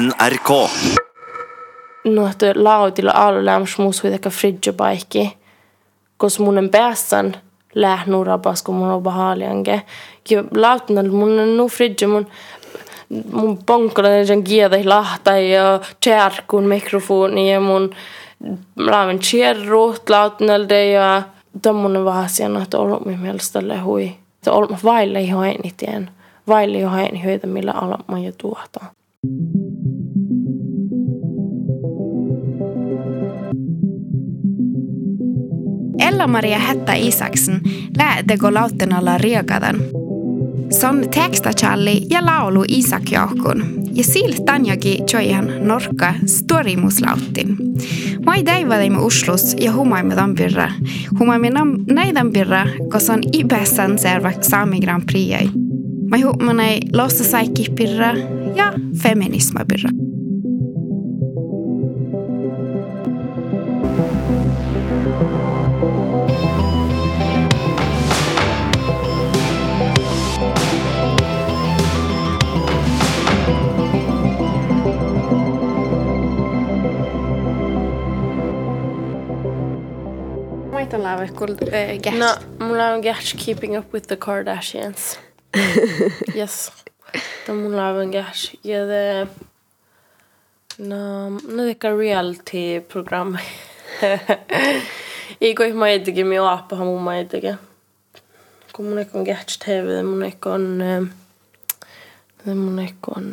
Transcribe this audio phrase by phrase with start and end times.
[0.00, 0.70] NRK.
[2.04, 5.36] Nuohto lautilla alulämmäs muus kuitenka fridgebaikki.
[6.16, 7.36] Koska mun en päässän
[7.74, 9.82] lähnu rabas, kun mun on bahalianke.
[10.30, 12.26] Ja lautinal mun on nu fridge mun
[13.32, 17.90] mun ponkalla sen kieltä lahta ja tjärkun mikrofoni ja mun
[18.76, 21.22] laaven tjerruut lautinalde ja
[21.62, 24.14] tommonen vahasiana, että ollut min mielestä lehui.
[24.34, 26.10] Että ollut vaille ihan eniten.
[26.48, 29.01] Vaille ihan eniten, millä alamme ja tuota.
[35.98, 37.60] Ella-Maria Hetta Isaksen
[37.96, 39.76] lähteko lautenalla riekadan.
[40.70, 43.64] Son tekstachalli ja laulu Isak Joukun.
[43.92, 47.56] Ja sil tanjaki joihan norka storimuslauttin.
[48.26, 50.72] Mai täivadimme uslus ja humaimme tampirra.
[51.18, 51.50] Humaimme
[51.86, 55.50] näidan pirra, koska on ibässän serva Sami Grand Prix.
[56.10, 58.14] Mai huumanai lossa saikki pirra
[58.56, 59.90] ja feminisma pirra.
[80.72, 82.18] Maitan lave kul äh.
[82.18, 82.34] No,
[82.66, 85.18] mulla on gärts Keeping Up With The Kardashians.
[86.34, 86.81] yes.
[87.46, 89.26] Tamulavangash je de
[90.78, 93.38] na, na neka reality program.
[95.40, 97.54] Iko ih maitegi mi aapa hamu maitegi.
[98.72, 100.68] Kun mun ekon Gatch TV, mun ekon...
[102.46, 103.26] Mun ekon...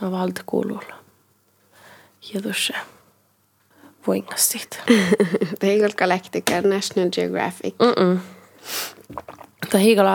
[0.00, 0.96] No valtakuululla.
[2.24, 2.74] Hiedossa.
[4.06, 4.80] Voingastit.
[5.58, 7.74] Tämä ei ole Galactica National Geographic.
[7.78, 8.20] Mm -mm.
[9.70, 10.10] Tämä ei ole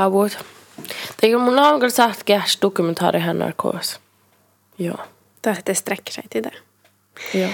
[1.26, 4.00] Det är mun laavun kanssa saat käs dokumentaari NRKs.
[4.76, 4.98] Joo.
[5.42, 6.54] Det, det sträcker sig till det.
[7.34, 7.50] Joo.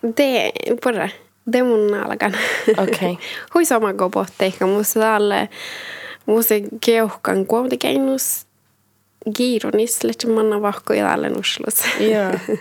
[0.00, 1.10] Det är bara,
[1.44, 2.34] det är mun alkan.
[2.78, 3.18] Okei.
[3.50, 5.48] Hui sama go potteikka, musta alle,
[6.24, 8.46] musta keuhkan kuomti keinus
[9.26, 11.84] giironis, letse manna vahko ja alle nuslus.
[12.00, 12.32] Joo.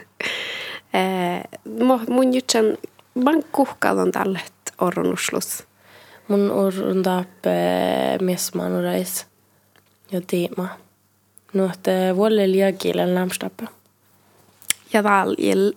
[0.94, 2.78] Eh, mo- mun jutsan,
[3.14, 5.64] man kuhkaadon tallet orronuslus.
[6.28, 8.76] Mun urun tappe miesmaan
[10.12, 10.14] reis.
[10.14, 10.68] Ja tiima.
[11.54, 13.68] No, että vuolle liäkielen lämstappe.
[14.94, 15.72] Ja täällä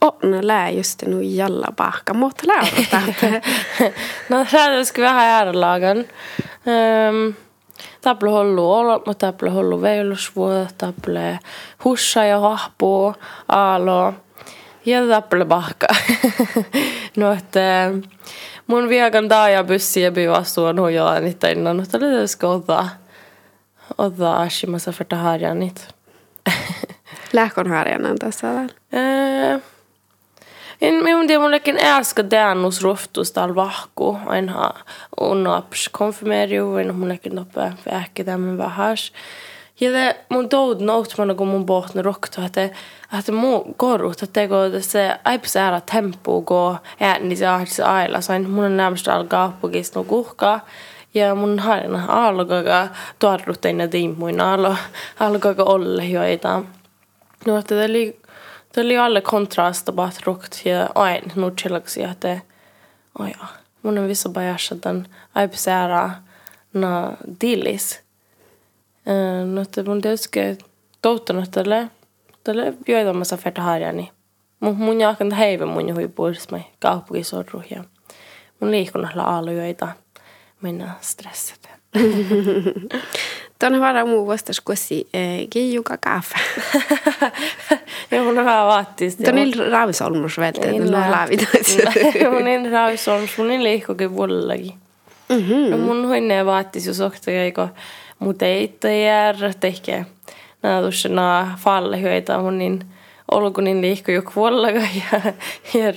[0.00, 3.02] on lää just nu jalla pahka, mutta läärota.
[4.28, 4.46] No,
[4.78, 5.98] det ska vi ha här lagen.
[5.98, 7.34] Um,
[8.00, 11.38] Tapple hollu olot, tapple hollu veilusvuo, tapple
[11.84, 13.14] hussa ja hahpu,
[13.48, 14.14] aalo
[14.86, 15.86] ja tapple bahka.
[17.16, 17.90] no, että
[18.66, 23.03] mun viekan taaja byssi ja bivastua nujoa niitä innan, mutta det ska ottaa ottaa
[25.10, 25.80] det här ja niitä.
[27.32, 28.62] Lääkon harjanan tässä.
[28.92, 29.60] Eh,
[30.80, 34.18] En minun tiedä, mullekin äsken teannus ruhtus täällä vahku.
[34.26, 34.70] Aina
[35.20, 39.12] on aps konfirmeriu, en mullekin toppe vähkä tämän vähäs.
[39.80, 42.70] Ja det mun toud noutmana kun mun bohtna rokto, että
[43.18, 48.50] että mun korut, että kun se aipsa ära tempo go ääni se ahtis aila, sain
[48.50, 50.60] mun on näämästä alkaa kaupungista no kuhkaa.
[51.14, 52.88] Ja mun harina alkaa
[53.18, 54.76] tuorrut ennen tiimmuin alo,
[55.20, 56.62] alkaa olla joita.
[57.46, 58.20] No, että det oli,
[58.76, 62.40] oli alle kontrasta bara rukt ja ain nu chillaksi että
[63.18, 63.46] oh ja
[63.82, 66.10] mun on vissa bajassa tämän aipisäära
[66.72, 68.00] na dilis.
[69.06, 70.58] Eh, No, että mun tietysti
[71.02, 71.90] touttanut tälle,
[72.44, 74.12] tälle joitamassa färta harjani.
[74.60, 77.84] Mun mun jaakan heive mun hui puolesta mai kaupunkisorru ja
[78.60, 79.88] mun liikunnalla aalujoita
[80.64, 81.68] mennä stresset.
[83.58, 86.34] Tuonne vara muu vastas kusi eh, kiijuka kaffe.
[88.10, 89.16] ja mun on vähän vaattis.
[89.16, 91.48] Tuonne il raavisolmus välttä, että Niin no lä- laavit.
[92.30, 94.74] mun en rausolmus, mun en liikkukin vuodellakin.
[95.28, 95.70] Mm-hmm.
[95.70, 97.68] No mun hoinne vaattis jo sokta eikö
[98.18, 98.70] mutta ei
[99.04, 100.04] järjä tehkä.
[100.62, 102.80] Nää tuossa nää falle hyöitä mun niin
[103.30, 104.78] olko niin liikku jo vuodellaga
[105.12, 105.20] ja
[105.74, 105.92] ja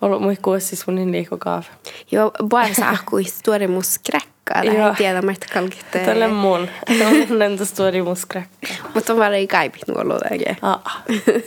[0.00, 1.66] ollut mui kuossis mun niin liikku kaave.
[2.10, 4.64] Joo, bara så ahkui tuore mus kräkkaa.
[4.64, 4.88] Joo.
[4.88, 5.98] En tiedä, mä et kalkitte.
[5.98, 6.68] Tälle mun.
[6.98, 8.68] Mun entä stori muskräkkä.
[8.94, 10.56] Mutta on vara ei kaipit nuolu täge.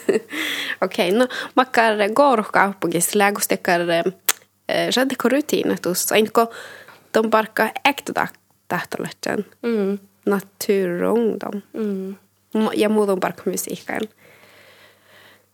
[0.85, 3.81] Okei, no makkar goruhkaupungissa lääkustekar
[4.95, 6.11] Räddekö rutiinatus?
[6.11, 6.53] Ainko
[7.11, 8.27] ton parkka äktä
[8.67, 9.45] tahtoletsen?
[9.63, 9.99] Mm.
[10.25, 11.61] Naturungdom.
[11.73, 12.15] Mm.
[12.73, 14.01] Ja muutun parkka musiikkaan.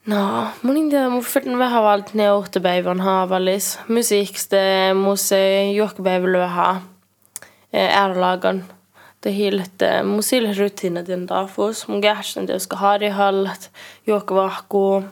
[0.05, 3.79] No, mun ei tiedä, mun fyrtin vähän valt ne ohtopäivän haavallis.
[3.87, 4.57] Musiikste
[4.93, 6.81] muse johkapäivällä vähän
[7.73, 8.65] ärlagan.
[9.23, 11.87] Det helt musil rutinet den dafus.
[11.87, 13.71] Mun gärsen det ska ha det hallat.
[14.07, 15.03] juokka vahku,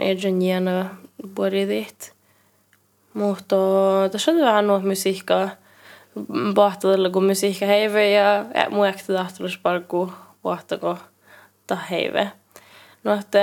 [0.00, 0.86] edgen gärna
[1.36, 2.12] både dit.
[3.14, 3.56] Mutta
[4.12, 5.48] tässä on vähän nuo musiikkaa,
[6.54, 10.12] bahtadella kun musiikka heive ja mun äkti tahtelus parku
[10.44, 10.98] vahtako
[11.66, 12.32] ta heive.
[13.04, 13.38] No, että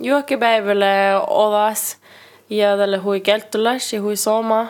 [0.00, 0.86] juokkipäivälle
[1.26, 1.98] olas
[2.50, 4.66] ja tälle hui kelttulas ja hui soma.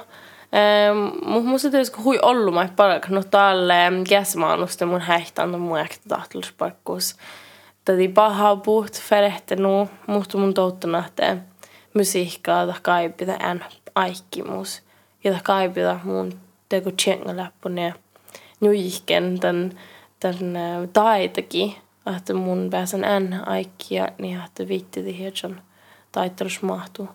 [1.24, 3.74] Mutta musta tietysti hui ollut mai parak, no tälle
[4.08, 6.54] käsmaanusta mun häihtään mun äkti tahtelus.
[7.84, 11.36] Täti paha puht ferehtenu, mutta mun touttuna, että
[11.94, 13.64] musiikkaa ta kaipita en
[13.94, 14.82] aikkimus.
[15.24, 16.32] Ja ta kaipita mun
[16.68, 17.94] teko tjenga läppune
[18.60, 19.78] nuiken tämän,
[20.20, 20.54] tämän
[20.92, 21.74] taitakin.
[22.16, 25.56] Että mun pääsen en aikkia, niin että viitti som
[26.12, 27.08] taittelus mahtuu.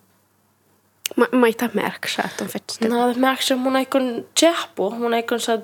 [1.15, 2.71] Mä, mä ei märksä, että on fett.
[2.89, 4.89] No, det märks att mun ei kun tjäppu.
[4.89, 5.63] Mun ei kun saad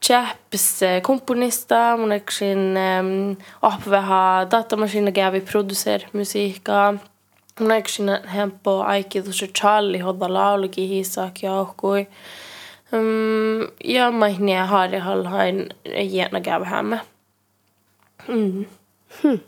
[0.00, 1.96] tjäppis komponista.
[1.96, 6.94] Mun ei kun um, opveha datamaskina kävi producer musiikkaa.
[7.60, 12.06] Mun ei kun hempo aikki tuossa Charlie hodda laulukin hiisaak ja ohkui.
[12.92, 15.68] Um, ja mä ihniä haarihalhain
[16.10, 16.98] jäänä kävi hämmä.
[18.28, 18.64] Mm.
[19.22, 19.38] Hmm.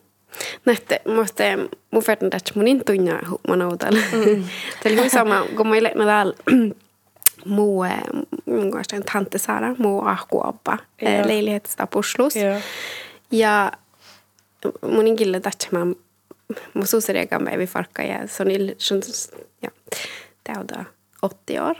[0.65, 1.43] Nähtä, musta
[1.91, 4.01] mun verran tästä mun intuina mun autalla.
[4.13, 4.45] Mm.
[4.83, 6.35] Tämä oli sama, kun mä lehmä täällä
[7.45, 7.85] muu,
[8.47, 11.27] mun kanssa tante Sara, muu ahkuoppa, yeah.
[11.27, 12.37] leilihettä puslus.
[12.37, 12.63] Yeah.
[13.31, 13.73] Ja
[14.83, 15.87] mun inkille tästä mä
[16.75, 18.51] mun suuseriakaan päivi farkka ja se on,
[19.63, 19.69] ja,
[20.45, 20.85] täytä
[21.21, 21.77] 80 år.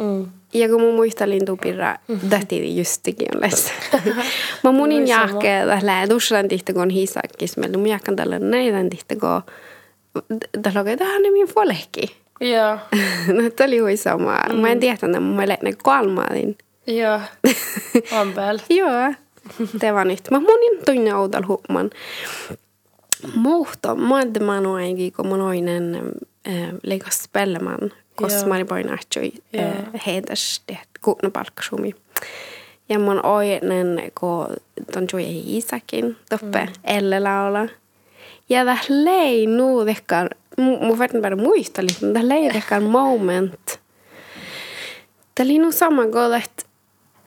[0.00, 0.26] Mm.
[0.54, 1.96] Ja kun mun muistelin tupirra,
[2.30, 3.72] täti justikin lässä.
[4.64, 9.42] mä munin jahke, tällä dusran tihtä kun hiisakkis, meillä mun jahkan tällä näitä tihtä kun
[10.62, 12.16] tällä on tähän niin puolehki.
[12.40, 12.78] Joo.
[13.42, 14.38] no, tämä oli hui sama.
[14.52, 14.56] Mm.
[14.58, 16.58] Mä en tiedä, että mä lehden kolmaadin.
[16.86, 17.20] Joo,
[18.20, 18.62] on päällä.
[18.70, 19.14] Joo,
[19.80, 20.20] det var nyt.
[20.30, 21.90] Mä munin tunne outal huoman.
[23.34, 25.64] Mutta mä en mä noin, kun mä noin
[28.20, 29.32] en leikas spelleman kosmari poinahtsui
[30.06, 31.94] heitäs teht kuutna palkkasumi.
[32.88, 34.46] Ja mun oinen, kun
[34.92, 36.72] ton joi Isakin toppe mm.
[36.84, 37.68] elle laula.
[38.48, 43.80] Ja tämä lei nuu tehkään, mun verran bara muisteli, mutta tämä lei tehkään moment.
[45.34, 46.62] Tämä oli nuu sama kuin, että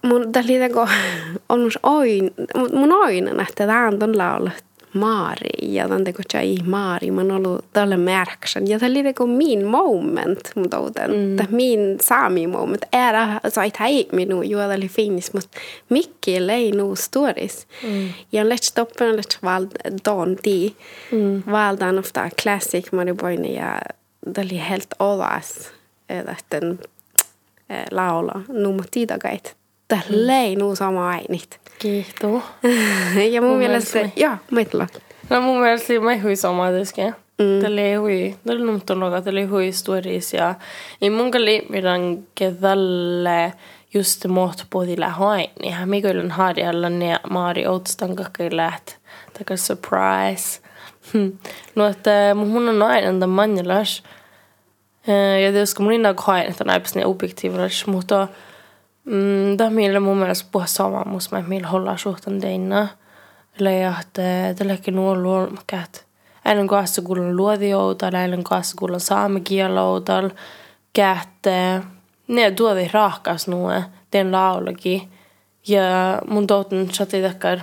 [0.02, 0.88] mun, tämä oli teko,
[1.50, 2.32] on mun oin,
[2.74, 4.64] mun oinen, että tämä on ton laulat
[4.94, 8.68] Maari ja tämän teko ei Maari, mä oon ollut tälle märksan.
[8.68, 11.12] Ja tämä oli teko min moment, mutta uuden.
[11.12, 11.36] Mm.
[11.36, 12.86] Tämä min saami moment.
[12.92, 15.50] Ära sait häi minun juoda oli finnis, mutta
[15.90, 17.68] mikki ei nu stories.
[17.84, 18.10] Mm.
[18.32, 19.72] Ja lätt stoppen lätt vald
[20.06, 20.76] don di.
[21.12, 21.44] Mm.
[21.52, 23.80] Valdan ofta classic mariboine ja
[24.34, 25.72] tämä oli helt ovas.
[26.10, 26.60] Että
[27.92, 29.56] laula numma tidagait.
[29.88, 31.60] Tämä lei nu sama ainit.
[31.80, 32.44] Kiitos.
[33.32, 34.88] ja mun, mun mielestä, mielestä joo, maitella.
[35.30, 37.16] No mun mielestä mä hui sama täsken.
[37.40, 37.62] Mm.
[37.62, 40.56] Tällä ei hui, tällä on tuolla, tällä ei hui stories ja
[41.02, 43.54] ei mun kalli midan kedalle
[43.94, 48.88] just muut puhutilla hain, niin hän mikä on harjalla ja maari outstan kakkai läht.
[49.38, 50.62] Taka surprise.
[51.76, 54.04] no että mun on aina tämän manjalas.
[55.44, 58.53] Ja tietysti mun innan hain, että näipäs ne objektiivilas, mutta Mm,
[59.58, 62.88] det meillä mun mielestä puhua samaa, mutta mä meillä hollaa suhtaan teinä.
[64.00, 64.22] Että
[64.58, 66.06] tälläkin nuo luomakät.
[66.46, 70.30] Äinen kanssa kuulen luodioutalla, äinen kanssa kuulen saamekieloutalla.
[70.94, 71.82] Kätte.
[72.28, 73.72] Ne tuotiin rahkas nuo,
[74.14, 75.02] den laulakin.
[75.68, 77.60] Ja mun touten chatti takkar.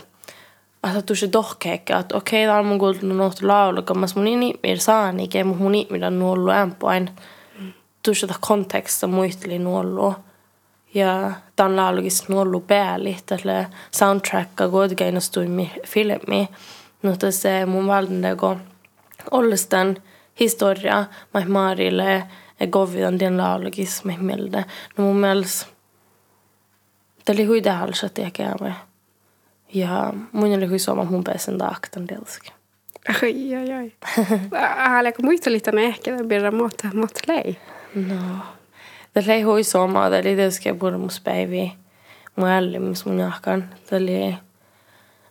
[0.86, 5.44] Että tuossa dohkeekka, että okei, täällä mun kuultu nohtu laulakaan, mas mun nimi saani, kei
[5.44, 7.10] mun nimi nuollu ämpoin.
[8.02, 10.14] Tuossa konteksta muisteli nuollu.
[10.94, 11.32] Ja
[11.76, 15.18] laulukissa on ollut päälle, tälle soundtracka kuitenkin
[15.86, 16.48] filmi.
[17.02, 18.60] Mutta se mun valtinde kun
[19.30, 19.96] ollestaan
[20.40, 21.04] historia,
[21.34, 22.26] mä Marille
[22.60, 24.64] ja govidan den laulukissa mä mieltä.
[24.98, 25.66] No mun mielestä
[27.26, 28.76] det oli hui tähällä tekemään.
[29.74, 32.52] Ja mun oli hui sama mun pääsen taaktan delski.
[33.22, 33.92] Oi, oi, oi.
[34.88, 37.58] Haluatko muistella ehkä, että blir mått, mått lei?
[37.94, 38.16] No.
[39.12, 41.70] Tällä hui somaa, tällä ei tietysti purmus päiviä.
[42.36, 43.70] Mun jahkan.
[43.90, 44.36] Tällä.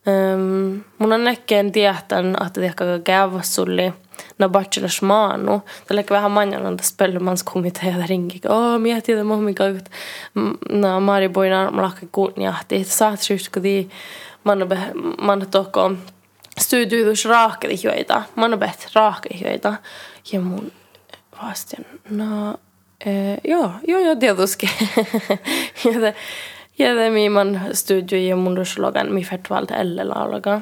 [0.07, 3.93] Um, mun on näkkeen tietän, että ehkä käyvä sulli
[4.39, 5.61] no bachelors maanu.
[5.87, 8.41] Tällä vähän manjalan tässä pellumanskomitea ja ringi.
[8.49, 9.63] Oh, mieti, että mun mikä
[10.71, 12.83] no Mari Boina lakka kuunjahti.
[12.83, 13.89] Saat syystä, tii
[14.43, 14.67] man
[15.21, 15.91] man toko
[16.59, 18.23] studioidus raakelihoita.
[18.35, 19.73] Man on bet raakelihoita.
[20.31, 20.71] Ja mun
[21.43, 22.59] vasten, no
[23.05, 24.69] Eh, joo, joo, joo, tietysti.
[25.85, 26.15] ja det,
[26.77, 30.61] ja det mi man studio ja mun duslogan mi fetvalta elle laulaga.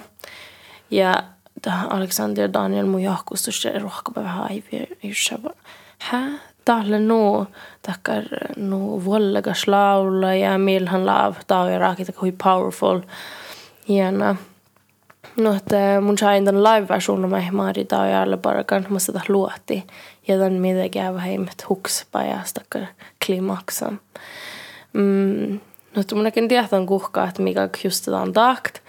[0.91, 1.24] Ja
[1.89, 5.34] Alexander Daniel mun jahkustus se ruokapäivä haivi just
[6.00, 6.32] hä?
[6.65, 7.48] Tälle nu
[7.82, 8.24] takkar
[8.56, 10.34] nu vollegas laula.
[10.34, 13.00] Ja milhan laav tau ja raakita kui powerful.
[13.89, 14.36] Hiena
[15.38, 19.84] no että mun sain tämän live-versioon mä maari tau ja alle parakan mä sitä luotti
[20.27, 22.86] ja tämän mitä käyvä heimet huks pajastakkar
[23.25, 24.00] klimaksan
[24.93, 25.60] mm,
[25.96, 28.79] no että ekin tiedän kuhkaa että mikä just tämän takt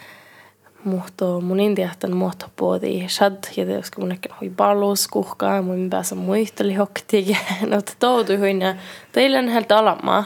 [0.84, 6.74] mutta mun intiahtan muoto puhuttiin shad ja tietysti ehkä hui palus kuhkaa mun päässä muisteli
[6.74, 7.36] hokti
[7.70, 8.74] no toutui huin ja
[9.12, 10.24] teillä on helt alama.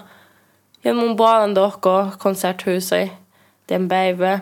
[0.84, 3.12] Ja mun puolen tohko konserthuset
[3.68, 4.38] den päivä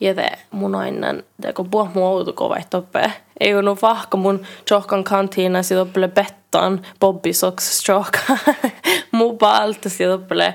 [0.00, 5.04] ja te mun aina teko puhuu mun outo kova toppe ei ole vahka mun johkan
[5.04, 8.18] kantiina sit oppele bettan Bobby Sox stroke
[9.12, 10.54] mun palta sit oppele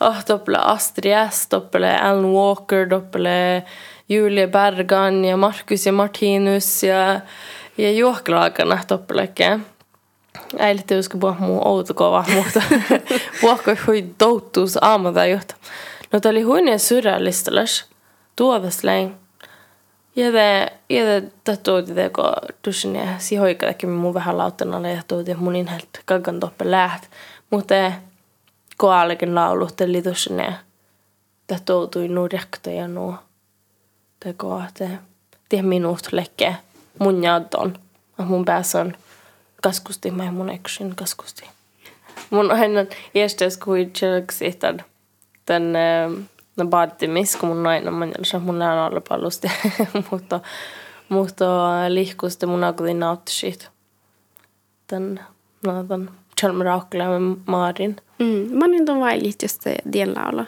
[0.00, 3.64] oh, doppele Astrid S, doppele Alan Walker, doppele
[4.08, 7.20] Julia Bergan ja Markus ja Martinus ja,
[7.78, 9.58] ja juoklaakana doppeleke.
[10.58, 12.62] Äilit usko puhua muu outukova, mutta
[13.40, 15.54] puhua hui touttuus aamata johta.
[16.12, 17.84] No tää oli huineen surrealistalas.
[18.36, 19.14] Tuovas läin.
[20.16, 20.26] Ja
[20.88, 22.32] ja te tahtoiti teko
[22.66, 27.02] dusin ja sihoikadakin mun vähän lauttanalle ja tuoti mun inhelt kaggan toppe läht.
[27.50, 27.92] Mutta
[28.76, 30.54] koalekin laulutteli tuossa ne.
[31.46, 33.14] Tämä toutui nu rektoja nu.
[34.24, 34.80] Det går att
[35.50, 36.56] det minut lekke
[36.98, 37.78] mun jadon.
[38.18, 38.94] Mun päässä on
[39.62, 41.48] kaskusti, mä mun eksin kaskusti.
[42.30, 42.80] Mun aina
[43.14, 44.84] eestes kui tjelksi tämän,
[45.46, 45.72] tämän
[46.56, 49.50] no baattimis, kun mun nainen on se mun näin alla pallusti.
[50.10, 50.40] mutta,
[51.08, 51.44] mutta
[51.88, 53.68] lihkusti mun akutin nautti siitä.
[54.86, 55.20] Tän,
[55.66, 56.10] no, tän
[56.40, 57.96] Chalmeraukla med Marin.
[58.18, 58.58] Mm.
[58.58, 60.46] Man inte vailit just den laula.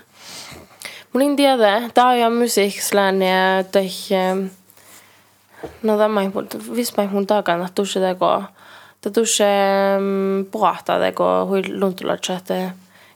[1.12, 3.88] Mun en tiedä, tää on jo musiikslään ja tai
[5.82, 8.42] no tämä ei puhuta, vispa ei mun takana tuossa teko,
[9.14, 9.44] tuossa
[10.50, 12.40] pohtaa teko hui luntulatsa,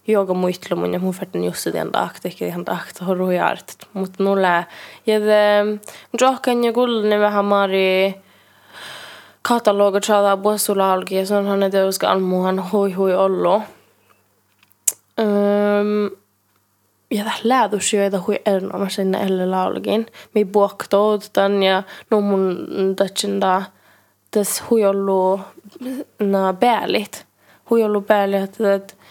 [0.03, 3.39] että joka muistelu mun ja mun färden just den dag, teki ihan dag, ta ruhi
[3.39, 4.67] art, mutta nulle,
[5.07, 5.81] ja det,
[6.21, 8.15] johkan ja kullinen vähän Mari,
[9.43, 13.55] kataloga saada buosulla alki ja on hänen teuska almuhan hui hui ollu.
[15.21, 16.11] Um,
[17.11, 20.07] ja tämä läädus joita hui erinomaisen elle laulgin.
[20.35, 22.67] Mi buoktoudtan ja no mun
[22.97, 23.63] tatsinda
[24.31, 25.41] tässä hui ollu
[26.19, 27.27] na päälit.
[27.71, 29.02] Hui ollu päälit, että tässä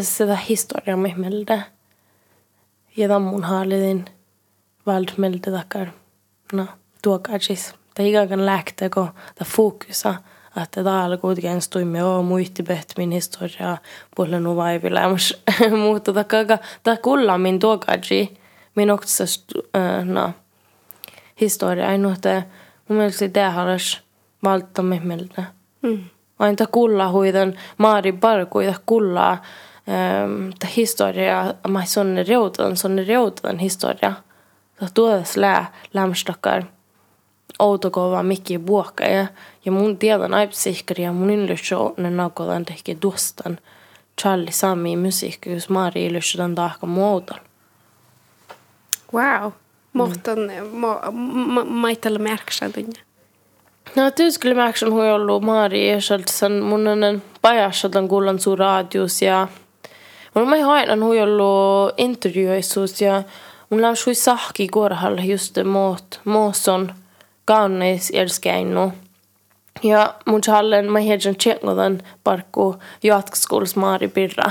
[0.00, 1.62] sitä historiaa.
[2.96, 4.04] Ja tämän mun haalidin
[4.86, 5.88] valdmelde takar.
[6.52, 6.66] No,
[7.02, 10.14] tuokajis ta igaga lähtego ta fokusa
[10.62, 12.64] että täällä kuitenkin stuimme oo muisti
[12.98, 13.76] min historia
[14.16, 15.00] puolen uvaivilla
[15.84, 18.38] mutta ta kaga ta kulla min tuokaji
[18.74, 19.24] min också
[19.76, 20.30] äh, no
[21.40, 22.44] historia ei nuhte
[22.88, 24.00] mun mielestä det halas
[24.42, 25.44] valta mehmeltä
[25.82, 26.04] mm.
[26.38, 29.40] aina kulla huidan maari parkuita kulla ähm,
[30.58, 34.12] ta historia ma sonne reutan sonne reutan historia
[34.80, 36.62] ta tuodas lää lämstakar
[37.58, 39.26] outokovaa mikki buokka ja,
[39.64, 43.58] ja mun tiedän aipsihkari ja mun yllysho ne naukodan tehke duostan
[44.20, 47.40] Charlie Sami musiikki, jos Mari yllyshodan tahka muotoon.
[49.14, 49.52] Wow.
[49.92, 50.38] Mohtan,
[50.72, 51.68] mm.
[51.68, 53.00] maitella märksä tunne.
[53.96, 59.48] No tyyskeli märksän hui ollut Mari ja sen mun on pajassodan kullan suu radius ja
[60.34, 63.22] mun mä hainan hui ollut intervjuissuus ja
[63.70, 66.94] mun lämps hui sahki kuorhalla just muut, muuson
[67.44, 68.92] kaunis elskainu.
[69.82, 74.50] Ja mun challen mä hiedän tjengodan parkku jatkoskols maari birra.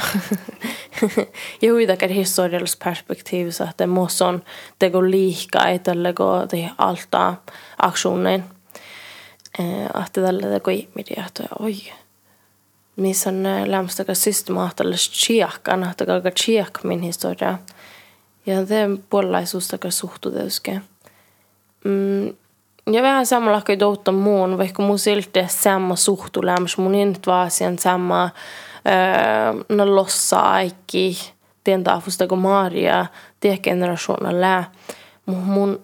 [1.61, 4.43] ja huidaker historiallis perspektiivissa, että muosson
[4.79, 7.33] teko liikaa, ei tälle gå te alta
[7.77, 8.43] aktionen.
[10.05, 11.75] Että tälle teko ihmisiä, että oi.
[12.97, 17.57] Missä on lämstäkä systemaattisesti tsiakkaan, että kalka tsiak min historia.
[18.45, 20.81] Ja det puolalaisuustakaan suhtuutuske.
[21.83, 22.27] Mm,
[22.91, 27.79] ja vähän samalla kuin toutta muun, vaikka mun silti sama suhtulämys, mun inte vaan sen
[27.79, 28.29] sama
[28.87, 33.05] öö, no lossa aikki, tien taafusta kuin Maria,
[33.39, 34.71] tie generationen lää.
[35.25, 35.79] Mun, mun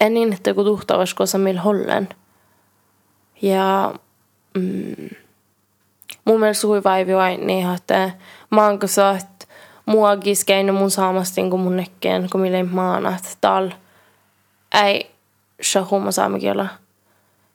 [0.00, 2.08] en inte kun tuhtavas kosa millä hollen.
[3.42, 3.94] Ja
[4.54, 5.10] mm,
[6.24, 7.12] mun mielestä hui vaivi
[7.46, 8.10] niin, että
[8.50, 8.78] mä oon
[9.16, 9.46] että
[9.86, 13.70] muakin käynyt mun saamastin kuin mun nekkeen, kun millä maana, että tal
[14.84, 15.10] ei
[15.62, 16.66] shahuma saamikielä.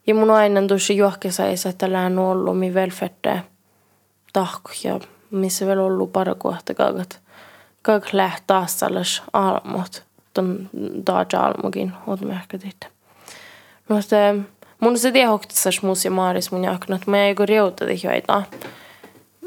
[0.08, 3.42] Ja mun aina tuossa juohkesaisa, että lään ollut mi velfette
[4.34, 5.00] tahko ja
[5.32, 7.20] missä vielä ollut pari kohta kagat.
[7.82, 10.04] Kak läht taas allas almot.
[10.34, 10.70] Ton
[11.08, 12.94] daja almokin, oot ehkä tiedä.
[13.90, 13.96] No
[14.80, 18.44] mun se tie hoktasas musi maaris mun jaknat, mä ei kun riutata joita.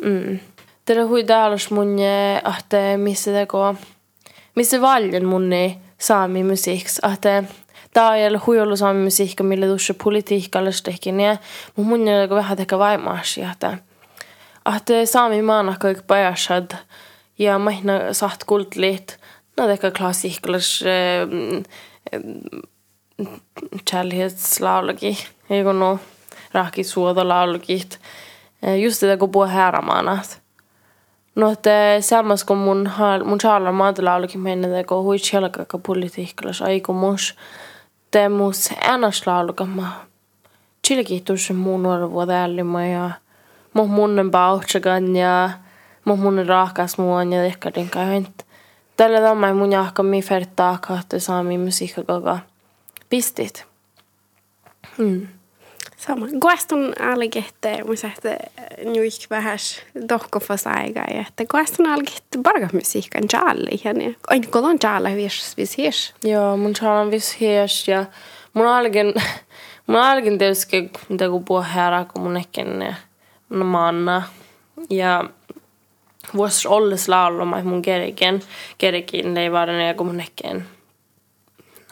[0.05, 0.39] Mm.
[0.85, 1.97] Tällä hui täällä mun
[2.45, 3.75] ahte missä teko,
[4.55, 7.45] missä valjen munni saami musiiks, ahte
[7.93, 11.37] Tämä ei ole huijollu saami musiikka, millä tuossa politiikalla stekin, ja
[11.77, 13.79] mun mun ei ole vähän teka vaimaasi, että
[14.65, 16.71] ahte saami maana kaikki pajasad,
[17.39, 19.19] ja mahna saht kultlit,
[19.57, 20.85] no teka klassiikkalas
[23.91, 25.17] kärlighetslaulukin,
[25.51, 25.99] ei kun no
[26.53, 28.01] rahki suodalaulukit,
[28.83, 30.43] just det kun puhuu häramanat.
[31.35, 32.91] No, että sammas kun mun,
[33.25, 37.35] mun tjaalar maatalaulukin mennä, kun hui tjelkaka politiikkalas aikomus,
[38.11, 39.93] te mus ennast laulukama.
[40.87, 43.11] Chilkiitus mun nuoruvuoda ällima ja
[43.75, 45.51] mun munnen bautsagan ja
[46.05, 48.47] mun munnen raakas muun ja tekkadin käynt.
[48.97, 52.39] Tällä tämä mun jahka mi fertaa kahta saami musiikkakoga
[53.13, 53.67] pistit.
[54.99, 55.29] Mm.
[55.97, 56.27] Sama.
[56.41, 58.37] Guastun algette, mun sähte
[58.85, 65.13] nuik vähäs dohkofas aika, että guastun algette barga musiikan jalli, ja ne, aina kolon jalla
[65.17, 66.15] vis vis hies.
[66.25, 68.05] Joo, mun jallan vis hies, ja
[68.55, 69.15] mun algen,
[69.87, 72.97] mun algen tietysti, mitä kun puhuu herää, kun mun ekken
[73.49, 74.23] manna,
[74.91, 75.25] ja
[76.35, 78.43] vuosi olles laulama mun kerken,
[78.79, 80.67] kerkin ei vaadane, ja kun mun ekken,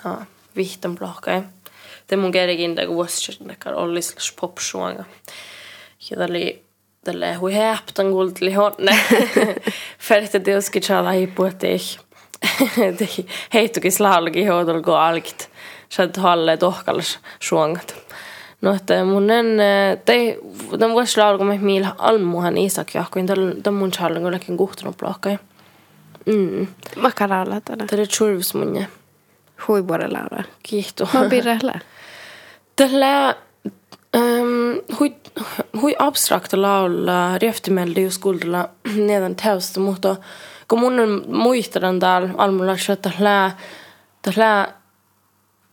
[0.05, 0.19] no,
[0.61, 1.43] vihtan blokkai
[2.11, 5.05] te mun kerkin tegu vuosittain oli slash pop suanga.
[6.11, 6.59] Ja tälle
[7.05, 8.99] tälle hui häptan kultli honne.
[10.09, 11.99] Färte tietysti chala hipuetih.
[13.55, 15.51] Heittukin slaalgi hoidol go alkit.
[15.89, 17.95] Sä halle tohkallas suongat.
[18.61, 19.47] No, että mun en,
[20.05, 20.39] te,
[20.79, 25.39] tämän vuosi laulko me miillä almuhan Isak jahkoin, tämän mun challen kullekin kuhtunut blokkai.
[26.27, 26.67] Mm.
[26.97, 27.87] Makaralla tänä.
[27.87, 28.77] Tämä on churvs mun.
[28.77, 29.00] Hui
[30.09, 30.45] laulaa.
[30.63, 31.09] Kiihtu.
[31.15, 31.75] Mä pirrellä.
[32.77, 33.35] Tällä
[34.17, 35.15] um, hui,
[35.81, 36.63] hui abstrakta
[38.03, 40.17] just kuuldella nedan teosta, mutta
[40.69, 43.51] kun mun on muistadan täällä almulla, että tällä,
[44.23, 44.75] tällä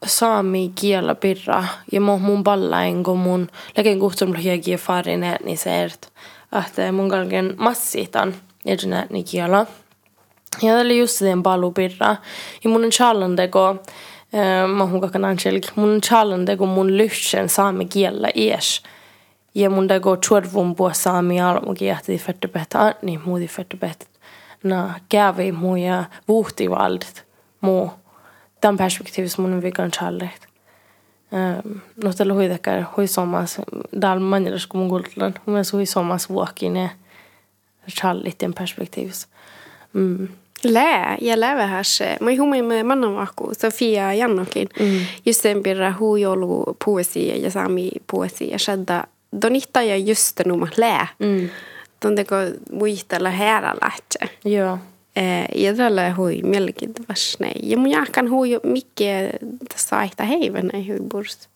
[0.06, 5.84] saami kielä pirra ja mun, mun ballain, kun mun leken kuhtumalla hiekiä farin niin se
[5.84, 6.08] että
[6.92, 8.36] mun kalken massiitan
[8.66, 9.66] edunäni kielä.
[10.62, 12.16] Ja oli just den pallu pirra.
[12.64, 13.80] Ja mun on challenge, kun
[14.76, 16.02] mä hun kakan anselk mun
[16.58, 18.84] kun mun lyhtsen saami kiellä ies.
[19.56, 24.10] Ja mun dago chuorvun puo saami almu kiehti fettepet niin muudi fettepet.
[24.64, 27.26] Na kävi muu ja vuhti valdet
[27.62, 27.92] muu.
[28.62, 30.48] Tämän perspektiivissa mun vikan challenge.
[31.32, 33.58] Um, no tällä huitakar hui somas
[34.02, 35.34] dal manjelas kun mun kultlan.
[35.46, 36.90] Mun hui somas vuokin ja
[37.90, 38.44] challit.
[39.94, 40.28] Mm.
[40.64, 42.00] Lää, ja lävähäs.
[42.22, 44.70] Mä huomioimme mannanvahku Sofia Jannokin.
[44.80, 45.00] Mm.
[45.26, 48.58] Just sen pirra huujolu poesia ja saami poesia.
[48.58, 49.04] Shadda
[49.42, 51.08] donita ja just numa lää.
[51.20, 51.50] Mm.
[52.00, 52.36] Tondeko
[52.72, 54.36] muistella herra lähtsä.
[54.46, 54.78] Joo.
[55.56, 57.46] Ja tällä hui mielenkiintoista.
[57.64, 59.30] Ja mun jahkan hui mikä
[59.74, 61.48] tässä aihta heivän ei hui burst.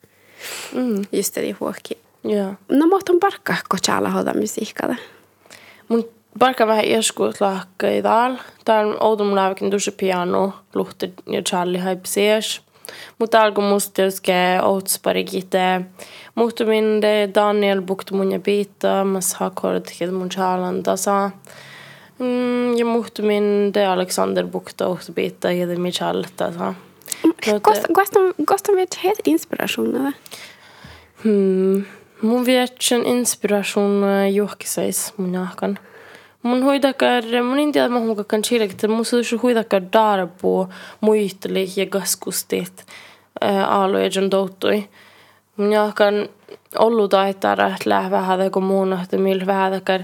[0.74, 1.06] Mm.
[1.12, 1.98] Just det huokki.
[2.24, 2.54] Joo.
[2.70, 4.96] No mutta on parkka, kun täällä hoida musiikkaa.
[5.88, 8.40] Mun Barka vähän joskus lahkai täällä.
[8.66, 12.62] Täällä outon lääkin tosi piano, luhti ja Charlie hype sies.
[13.20, 14.32] Mutta alkoi musta tietysti
[14.64, 15.82] outs pari kite.
[16.36, 21.32] Mutta min de Daniel bukti mun ja biita, mas hakord kit mun Charlan tasa.
[22.20, 26.74] Mm, ja mutta min de Alexander bukti outs biita ja de Michal tasa.
[28.46, 30.14] Kostan vet helt inspiration eller?
[31.24, 31.86] Hmm.
[32.22, 35.80] Mun vet en inspiration juhkiseis mun jahkan.
[36.44, 36.64] Mun
[37.44, 40.70] mun en tiedä mahun kakan chilekit, mun suusu huidakar darbo
[41.02, 42.86] muisteli ja gaskustit
[43.68, 44.90] aaluejan doutui.
[45.58, 46.30] Mun jahkan
[46.80, 50.02] ollu taitara lähvähätä kun muun ahti millä vähätäkär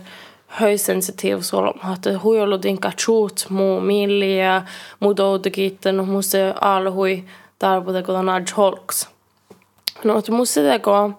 [0.48, 4.62] höysensitiiv solma, että hui ollut inka chuut muu milli ja
[5.00, 7.24] muu doutukitten, no muu se aalu hui
[7.62, 9.10] darbo kun on adj holks.
[10.04, 11.12] No, että muu se teko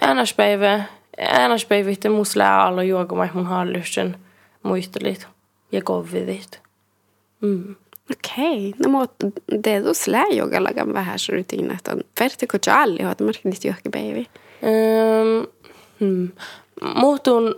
[0.00, 0.82] äänäspäivä
[1.18, 4.16] Äänas päivitte musla alla juogamai mun hallisten
[4.62, 5.26] muistelit
[5.72, 6.60] ja kovidit.
[7.40, 7.74] Mm.
[8.10, 8.72] Okei, okay.
[8.82, 9.26] no mutta
[9.84, 14.26] då slä jogalagan vähän rutin, että on vertiko jalli, että merkit johonkin päivi.
[14.62, 15.46] Um,
[16.00, 16.28] hmm.
[16.94, 17.54] Muutun,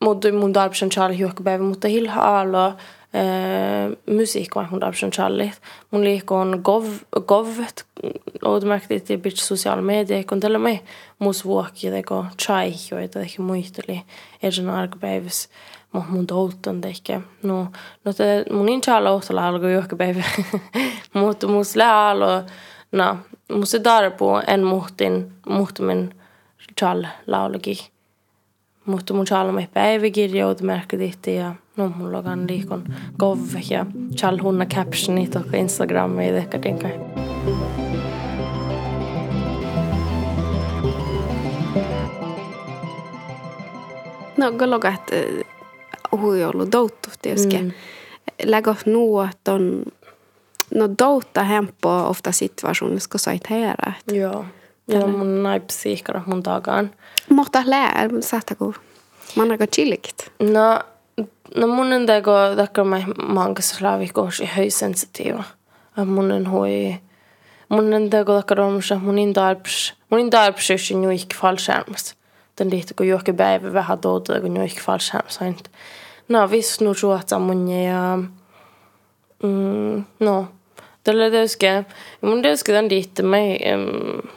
[0.00, 2.76] muutun mun darpsen jalli johonkin päivi, mutta hilha alla
[4.06, 5.60] musiikk var hun dabsjon challit.
[5.90, 6.86] Mun liikon gov,
[7.26, 7.84] govet,
[8.64, 10.82] merkte det i sosiale medier, kun tällä me
[11.18, 14.02] mus vuokki teko chai, joita ehkä muisteli,
[14.42, 15.48] erjan arkapäivässä.
[15.92, 17.20] Mo mun touttan ehkä.
[17.42, 17.66] No,
[18.04, 20.24] no te mun in chala ohtala alkoi johonkin päivä.
[21.14, 22.42] Mutta mus läälo
[22.92, 23.16] no,
[23.52, 26.14] musta darbu en muhtin, muhtumin
[26.80, 27.90] chal laulugi.
[28.84, 33.86] Mutta mun chalmi päiväkirjoit merkiti ja no mulla on liikon kovve ja
[34.16, 36.98] chal hunna captionit och Instagrammi ehkä dinkai.
[44.36, 45.10] No, galogat
[46.10, 47.56] hui ollut douttu tietysti.
[47.56, 47.72] Mm.
[48.42, 49.84] Lägö nuot on
[50.74, 53.92] no doutta hempo ofta situationer ska sait här.
[54.12, 54.44] Joo.
[54.86, 56.90] Ja mun naipsiikkara mun takaan.
[57.28, 58.74] Mutta lää, saattako
[59.36, 60.30] man aika chillikit?
[60.40, 60.80] No,
[61.56, 65.44] no mun on teko takkar mä mankas laavikos ja höysensitiiva.
[66.04, 67.00] Mun on hui
[67.68, 72.14] mun on teko takkar omsa mun in tarps mun in tarps ju nu ikke fallskärms.
[72.58, 75.38] Den lite kun johonkin päivä vähän tuota kun nu ikke fallskärms.
[76.28, 78.18] No, visst nu tror att mun ja
[79.42, 80.48] mm, no,
[81.04, 81.84] Tällä teuske,
[82.20, 83.58] mun teuske tämän diitte me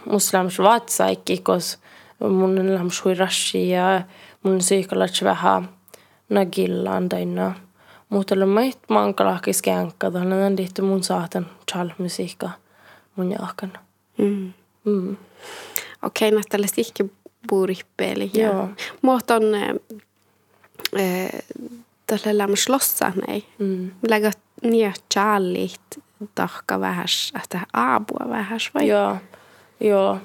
[0.06, 1.78] muslims vaatsaikki, kos
[2.19, 4.02] mun läms hui rashi ja
[4.43, 5.67] mun syikalat vähän
[6.31, 7.53] nagillaan taina.
[8.09, 12.49] Mutta oli meit mankalahki skänka, tällä tämän diitte mun saatan chal musiikka
[13.15, 13.73] mun jaakan.
[14.17, 14.53] Mm.
[14.85, 15.17] Mm.
[16.03, 17.05] Okei, okay, no tällaista ikke
[17.49, 18.31] buurippeeli.
[18.33, 18.69] Joo.
[19.01, 19.43] Muot on
[20.99, 21.29] äh,
[22.07, 23.43] tällä läms lossa näin.
[23.59, 23.91] Mm.
[24.09, 25.81] Lägät niitä challit
[26.35, 28.87] tahka vähäs, että aapua vähäs vai?
[28.87, 29.17] Joo,
[29.79, 30.17] joo.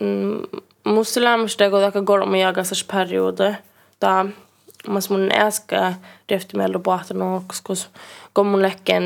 [0.00, 3.58] Mm, musta lämmöstä kun taka kolme jakaisessa periode,
[4.00, 4.26] ta
[4.88, 5.94] mas mun äsken
[6.30, 7.44] rehti meillä pohtanut,
[8.34, 9.04] kun mun lekken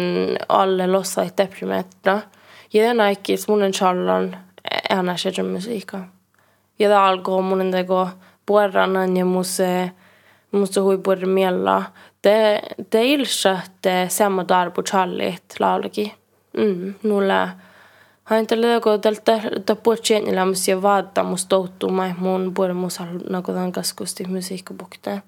[0.49, 2.21] alle lossa i deprimetra.
[2.73, 4.37] Ja den aikis mun en challan
[4.91, 5.99] ena shedra musiikka.
[6.79, 8.09] Ja da algo mun en tego
[8.47, 9.91] puerranan ja muse
[10.53, 11.83] musta hui puerra miella.
[12.23, 12.61] Det
[12.93, 16.15] det ilsa että samma dar på challit laulaki.
[16.57, 17.49] Mm, nulla
[18.25, 23.07] hän tällä kun tältä ta puhuttiin niillä musia vaattaa musta touttuu mai mun puolella musa
[23.47, 25.23] tämän kaskusti musiikkabukte.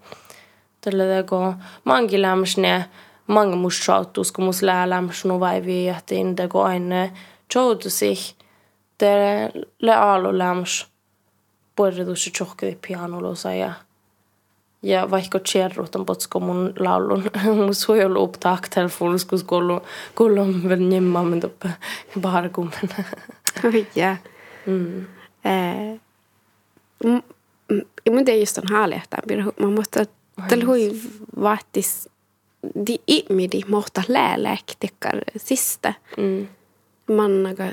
[1.29, 2.85] Kun mangi lämmäs ne
[3.27, 7.09] mange musta shoutus kun musta lää lämmäs nu vaivi ja tin det går aina
[7.53, 8.35] choutu sich
[9.01, 10.87] det le alu lämmäs
[11.77, 13.73] puolella tuossa chokkeli pianolla ja
[14.83, 17.25] ja vaikka tjerruutan potsko mun laulun,
[17.57, 19.81] mun sui ollut upptak telefonus, kun kuuluu,
[20.15, 21.71] kuuluu vielä nimmaa, men toppe
[22.21, 22.91] barkummen.
[23.95, 24.17] Ja.
[24.67, 25.07] Mm.
[25.45, 26.01] Eh,
[28.25, 29.53] det är just den härligheten.
[29.59, 30.07] Man måste,
[30.49, 30.93] tällä hui
[31.41, 32.09] vaatis,
[32.87, 35.95] di ihmidi mohta lääläk tekkar siste.
[36.17, 36.47] Mm.
[37.15, 37.73] Man aika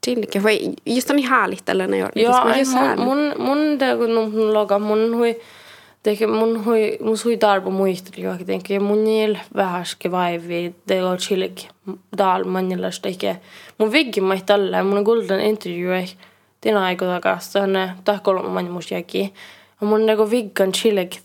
[0.00, 1.16] tillike, vai just on
[1.64, 2.10] tällä ne on.
[2.14, 2.44] Joo,
[2.96, 5.40] mun, mun, mun, det kun loga, mun hui,
[6.02, 11.18] Teke mun hui, mus hui darbo muisteli vaikka tenke mun niil vähäske vaivi det går
[11.18, 11.64] chillig
[12.18, 13.34] dal manjelas teke
[13.78, 16.06] mun viggi mai tällä mun golden interview ei
[16.60, 19.32] tina aiko takas tänne tahkolma man mus jäki
[19.80, 21.18] mun nego viggan chillig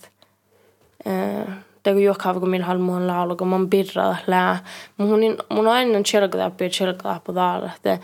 [1.05, 1.47] eh
[1.85, 4.57] det går ju också kun millä halmuun laulu kun man birra lää.
[4.97, 5.99] Mun mun aina
[6.57, 7.99] på chilga på där det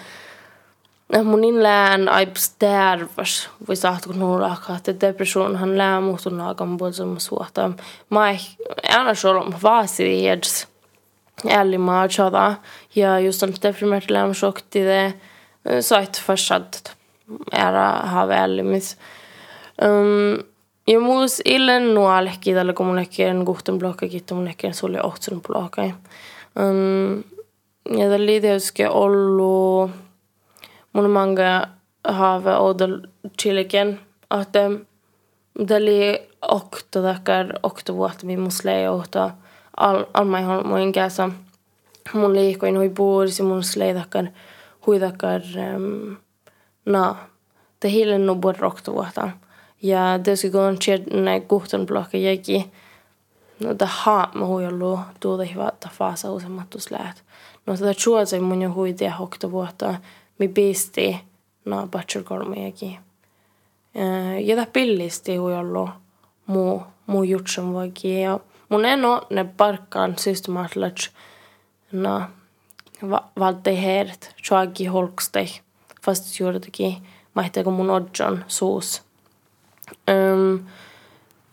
[1.12, 7.20] mun in lään aips tervas voi saatko nulla että depression han lää muutun naakan bolsum
[7.20, 7.72] suota
[8.10, 8.38] mai
[8.90, 10.68] aina solo vaasi eds
[11.46, 12.56] älli maa chada
[12.96, 15.14] ja just on deprimerat lääm shokti det
[15.82, 16.94] sait fasad
[17.54, 18.98] era have älli mis
[19.82, 20.44] um
[20.90, 25.04] ja muus illen nualekki tällä kun mun ehkä en kuhten blokka kiitti mun ehkä sulle
[25.04, 25.82] ohtsun blokka
[26.60, 27.24] um
[27.98, 29.92] ja tällä liiteuske ollut
[30.94, 31.68] mun manga
[32.08, 33.00] have odol
[33.42, 34.00] chiliken
[34.34, 34.86] um,
[35.68, 39.32] dali okto dakar okto vuotta mi musle ohta
[39.78, 41.30] al al mai hon mun käsa
[42.14, 44.26] mun liikoin hui puurisi mun slei dakar
[44.88, 45.42] hui dakar
[45.76, 46.18] um,
[46.86, 47.16] na.
[47.82, 49.30] Det hela no bor okto vuotta
[49.82, 50.20] ja
[50.80, 52.72] ched na guhtan blocka jäki
[53.60, 57.24] no da ha ma hui allu tuoda hiva ta fasa usemattu släät
[57.66, 59.96] no tätä chuosa mun jo hui te okto vuotta
[60.40, 61.30] mi biisti
[61.66, 62.98] no bachelor-kolmiakin.
[64.44, 65.90] Ja tämä pillisti ollut
[66.48, 68.22] muu, muu jutsun voikin.
[68.22, 68.40] Ja
[68.70, 71.10] mun en ole ne parkkaan systemaattisesti
[71.92, 72.22] no,
[73.10, 75.48] va, valtei heidät, joakin holkstei,
[76.06, 76.96] fast juurikin
[77.34, 79.09] mahteko mun odjon suus.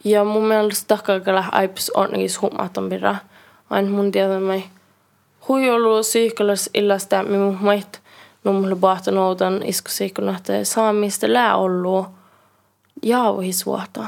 [0.05, 3.16] Ja mun mielestä takakalla aips onnigis huomaton birra.
[3.70, 4.62] Aina mun tiedämme
[5.49, 7.99] hui ollut syykkäläs illasta, minun maita
[8.44, 12.07] nummulle bahtanoutan iskusiikun, että saamista lää ollut
[13.03, 14.05] jauhisuota.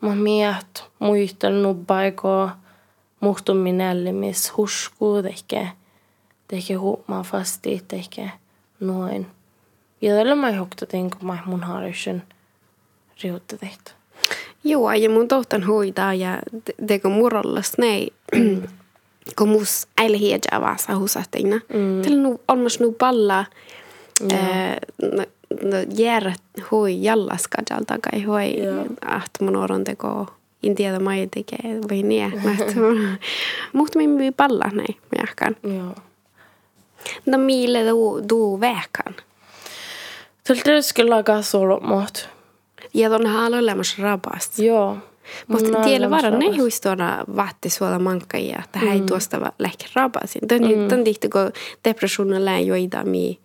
[0.00, 2.50] Mä miet muistan nubbaiko
[3.20, 5.68] muhtummin ällimis huskuu teke
[6.48, 8.30] teke huumaa fasti teke
[8.80, 9.26] noin
[10.00, 12.22] Ja tällä mä hukta tinko mä mun harjusin
[13.22, 13.90] riutta teitä.
[14.64, 16.38] Joo, ja mun tohtan hoitaa ja
[16.86, 18.10] teko murollas nei,
[19.38, 21.56] kun mus äile hiedja vaasa husatina.
[21.56, 22.02] Mm.
[22.02, 23.44] Tällä nu olmas nu palla
[25.62, 28.54] no järät hui jallaskadjal takai hui,
[29.02, 30.26] että mun oron teko
[30.62, 32.32] en tiedä mä ei tekee vai niin.
[33.72, 35.56] Mutta minä myy palla näin, mä jahkan.
[35.62, 35.94] Joo.
[37.26, 39.14] No mille du, du väkan?
[40.44, 42.28] Tältä skulle laga solomot.
[42.94, 44.58] Ja tuon haalo olemassa rabast.
[44.58, 44.98] Joo.
[45.48, 50.48] Mutta tiedä vara ne huistuona vaatti suola mankkaja, että hän ei tuosta lähke rabasin.
[50.48, 51.52] Tän, tän tihti, kun
[51.84, 53.38] depressionen lää joida mi.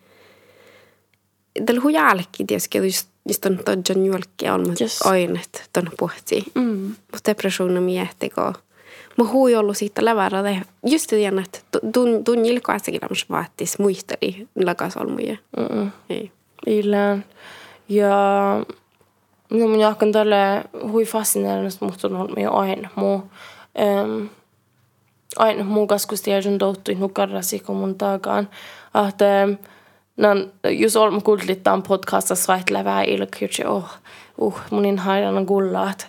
[1.65, 5.01] Tällä hui jälki, tietysti, just, on todjan julkki on, mutta Yes.
[5.01, 6.43] ainet ton pohti.
[6.55, 6.95] Mm.
[7.12, 8.53] Mutta depressionen mi ehti, kun
[9.17, 11.59] Mä hui ollut siitä lävärä, just tiedän, että
[11.93, 15.38] tun, tun jilkoasakin lämmäs vaattis muisteli lakasolmuja.
[15.57, 15.91] Mm-mm.
[16.09, 16.31] Ei.
[16.65, 17.25] Ilään.
[17.89, 18.09] Ja
[19.49, 21.05] no mun jahkan tälle hui
[22.03, 23.23] on ollut meidän aina muu.
[23.79, 24.29] Um,
[25.38, 28.49] aina muu kaskustiedon douttui nukarrasi kun mun takaan.
[29.09, 29.57] Että um,
[30.17, 33.85] nan, jos olemme kuullit tämän podcastassa vaihtelevää ilkyyti, oh,
[34.38, 36.07] uh, munin haidan gullaat.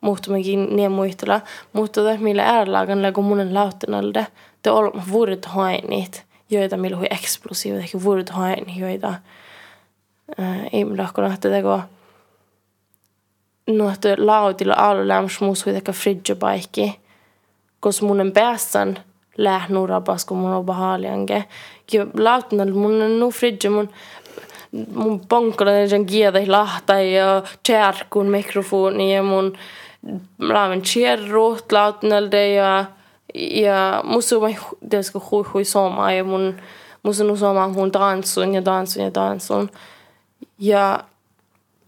[0.00, 1.40] Mutta mekin niin muistella.
[1.72, 4.26] Mutta millä äärlaagan kun munen lauttanalde,
[4.62, 9.14] te olemme vuodet hainit, joita millä hui eksplosiivit, ehkä vuodet hainit, joita
[10.72, 11.80] ei minä lahko että teko
[13.92, 17.00] että lautilla alu lämmäs muus huitaka fridgebaikki,
[17.80, 18.98] kos munen päässän
[19.36, 21.44] lähnu rabas, kun mun on bahalianke.
[21.92, 23.88] Ja lautinalla mun nu fridge mun
[24.94, 29.52] mun pankalla sen kiedä lahta ja tjärkun mikrofoni ja mun
[30.38, 32.84] laaven tjärruut lautinalta ja
[33.34, 34.36] ja musta
[34.90, 36.54] det ska hui hui soma ja mun
[37.02, 39.70] musta on soma mun tanssun ja tanssun ja tanssun.
[40.58, 41.04] Ja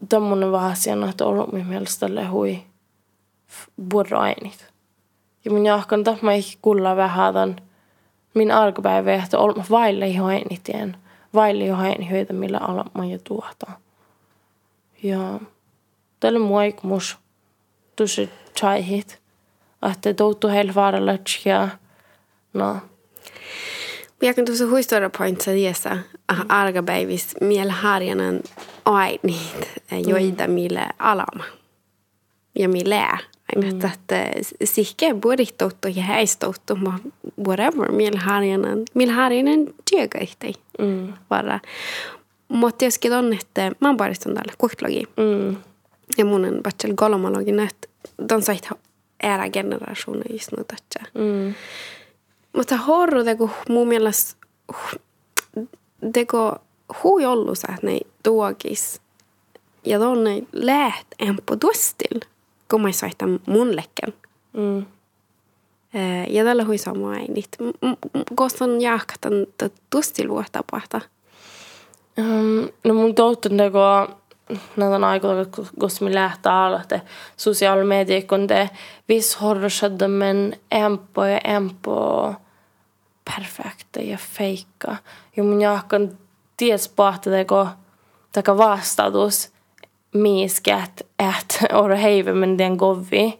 [0.09, 2.63] tämmöinen vähän asiana, että ollut minun mielestä tälle hui
[3.93, 4.73] vuoroainit.
[5.45, 7.57] Ja mun jahkan mä ei kulla vähän tämän
[8.35, 10.97] min arkipäivä, että ollut vaille ihan eniten.
[11.35, 13.73] Vaille ihan eniten, millä ala mä jo tuota.
[15.03, 15.41] Ja
[16.21, 17.19] tälle muaikumus
[17.97, 19.23] tosi tjaihit.
[19.93, 21.13] Että toutu heillä vaaralla
[21.45, 21.69] ja
[22.55, 22.77] no.
[24.23, 25.99] Jag kan tuossa huistoida pointsa tiessä
[26.49, 28.41] argapäivis miellä harjanan
[28.85, 29.71] ainit,
[30.07, 31.45] joita millä alama.
[32.59, 33.19] Ja millä
[33.57, 34.27] aina, että
[34.65, 36.79] sihke buodihtouttu ja häistouttu,
[37.47, 41.13] whatever, millä harjanan, millä harjanan työkäihti Mm.
[41.31, 41.61] vara.
[42.49, 45.03] Mutta joskin on, että mä oon paristunut täällä kuhtlogi.
[45.17, 45.57] Mm.
[46.19, 47.89] Ja mun on vatsel golomologin, että
[48.29, 48.69] ton sait
[49.23, 50.65] ära generationer just nu.
[51.15, 51.55] Mm.
[52.53, 54.47] Mutta horru teko mun mielestä
[56.13, 56.57] teko
[57.03, 59.01] hui ollut sä ne tuokis.
[59.85, 62.21] Ja tonne läht en på tuostil,
[62.71, 64.15] kun mä soitan mun lekken.
[64.53, 64.87] Mm.
[66.29, 67.49] Ja tällä hui sama ainit.
[68.35, 69.33] Koska on jahkatan
[69.91, 71.01] tuostil vuotta pahta.
[72.19, 74.09] Um, no mun toutun teko
[74.77, 75.47] näitä aikoja,
[75.79, 77.03] koska me lähtee aloitte
[77.37, 78.71] sosiaalinen media, kun te
[79.09, 82.35] viss horrosadda, men empo ja empo
[83.25, 84.97] perfekta ja feikka.
[85.37, 86.19] Ja mun jahkan
[86.57, 87.69] ties pahta teko
[88.33, 89.53] taka vastaus
[90.15, 93.39] miskät, että ora heive men den govi.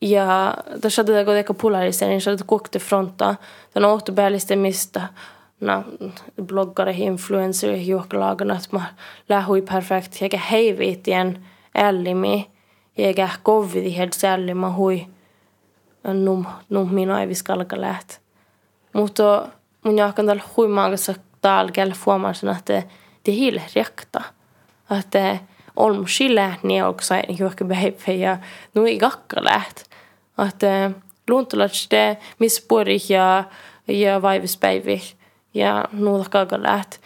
[0.00, 3.36] Ja då skedde det teko polarisering, så det kokte fronta.
[3.74, 5.08] Den mistä
[5.60, 5.84] no,
[6.42, 8.94] bloggare, influencer, juokalagana, että mä
[9.28, 12.50] lähui perfekt, eikä heiviitien ällimi,
[12.96, 15.06] eikä kovidi helt sälli, mä hui
[16.04, 18.25] num, num minä ei viskalka läht.
[18.96, 19.48] Mutta
[19.84, 22.82] mun jahkan tällä huimaagassa talgel fuomasin, että
[23.24, 24.22] det är helt räkta.
[24.98, 25.38] Että
[25.76, 28.38] on skille niin också juokka behöver ja
[28.74, 29.84] nu i gakka läht.
[30.48, 30.90] Että
[31.28, 33.44] luntulats det misspori ja
[33.88, 35.14] ja vaivispäivih
[35.54, 37.00] ja nuuta kaga läht.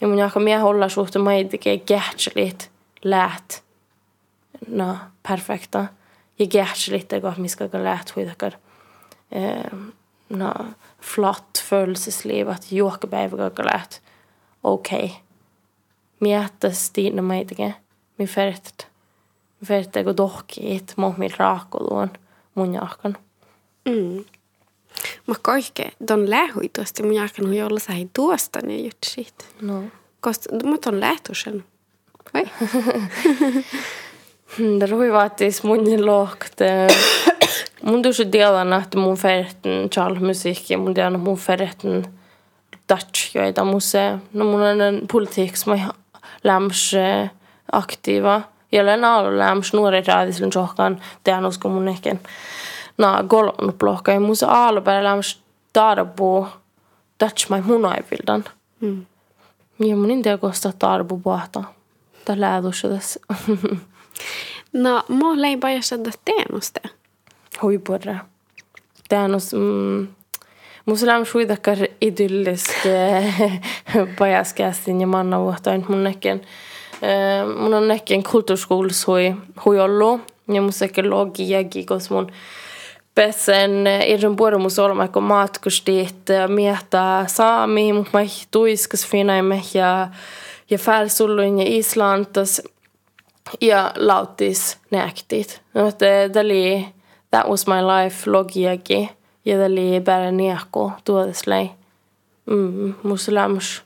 [0.00, 2.70] Ja mun jahka mie olla suhte mä ei tekee kähtselit
[3.04, 3.62] läht.
[4.68, 4.96] No,
[5.28, 5.86] perfekta.
[6.38, 8.52] Ja kähtselit det går miska kaga läht huidakar.
[9.32, 9.72] Eh,
[10.28, 10.54] no,
[11.02, 14.00] flott følelsesliv at juokkapäivä kaga läht.
[14.62, 15.04] Okei.
[15.04, 15.16] Okay.
[16.20, 17.74] Miettäs tiina mä ei tekee.
[18.18, 18.86] Mi fert.
[19.60, 20.94] Mi fert ego dohkiit.
[20.96, 22.10] Mo mi raakoluon
[22.54, 23.16] mun jahkan.
[23.84, 24.24] Mm.
[25.26, 29.34] Mä kaikke, ton lähui tuosta, mun jahkan hui olla sähi tuosta ne jutsit.
[29.60, 29.82] No.
[30.20, 31.64] Koska mä ton lähtusen.
[32.34, 32.44] Vai?
[34.80, 36.60] Det ruivaattis mun lohkt.
[37.82, 42.04] Mun tuossa tiedän, että mun ferten chal musiikki, mun tiedän, mun ferten
[42.88, 44.18] Dutch joita muse.
[44.32, 45.90] No mun on politik som är
[46.44, 46.94] läms
[47.72, 48.42] aktiva.
[48.72, 52.16] Ja olen ollut läms nuori raadisen johkan tehän usko mun ehkä
[52.98, 54.12] na golon blokka.
[54.12, 55.42] Ja musa alber läms
[55.72, 56.46] tarbu
[57.20, 58.44] Dutch mai mun aivildan.
[58.80, 59.06] Mm.
[59.78, 61.64] Ja mun inte kosta tarbu pohta.
[62.24, 63.20] Tää läädus tässä.
[64.72, 65.60] No, mä lein
[67.60, 67.60] bara sätta teenuste.
[67.62, 68.16] Huipurra.
[69.08, 70.08] Teenus, mm,
[70.86, 72.70] on kuitenkaan idyllisk
[74.18, 76.42] pajaskästin ja manna vuotain mun nekin.
[77.58, 79.34] Mun on nekin kulttuurskoulussa hui,
[79.64, 80.20] hui ollut.
[80.54, 82.32] Ja mun sekä logiakin, koska mun
[83.14, 90.08] pesen irren puolella mun olema, kun matkustit miettää saami, mutta mä tuiskas finaimme ja
[90.70, 92.62] ja färsulluin ja Islantas
[93.60, 95.62] ja lautis näktit.
[95.74, 96.86] No, det, det oli,
[97.32, 99.08] that was my life logiakin.
[99.44, 99.56] Ja
[100.04, 101.70] bara niekko tuodeslei.
[102.46, 103.82] Mm, muslams.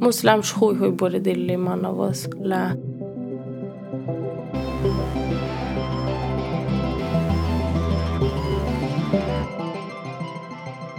[0.00, 2.74] Muslams hui hui borde dilli manna vos lää.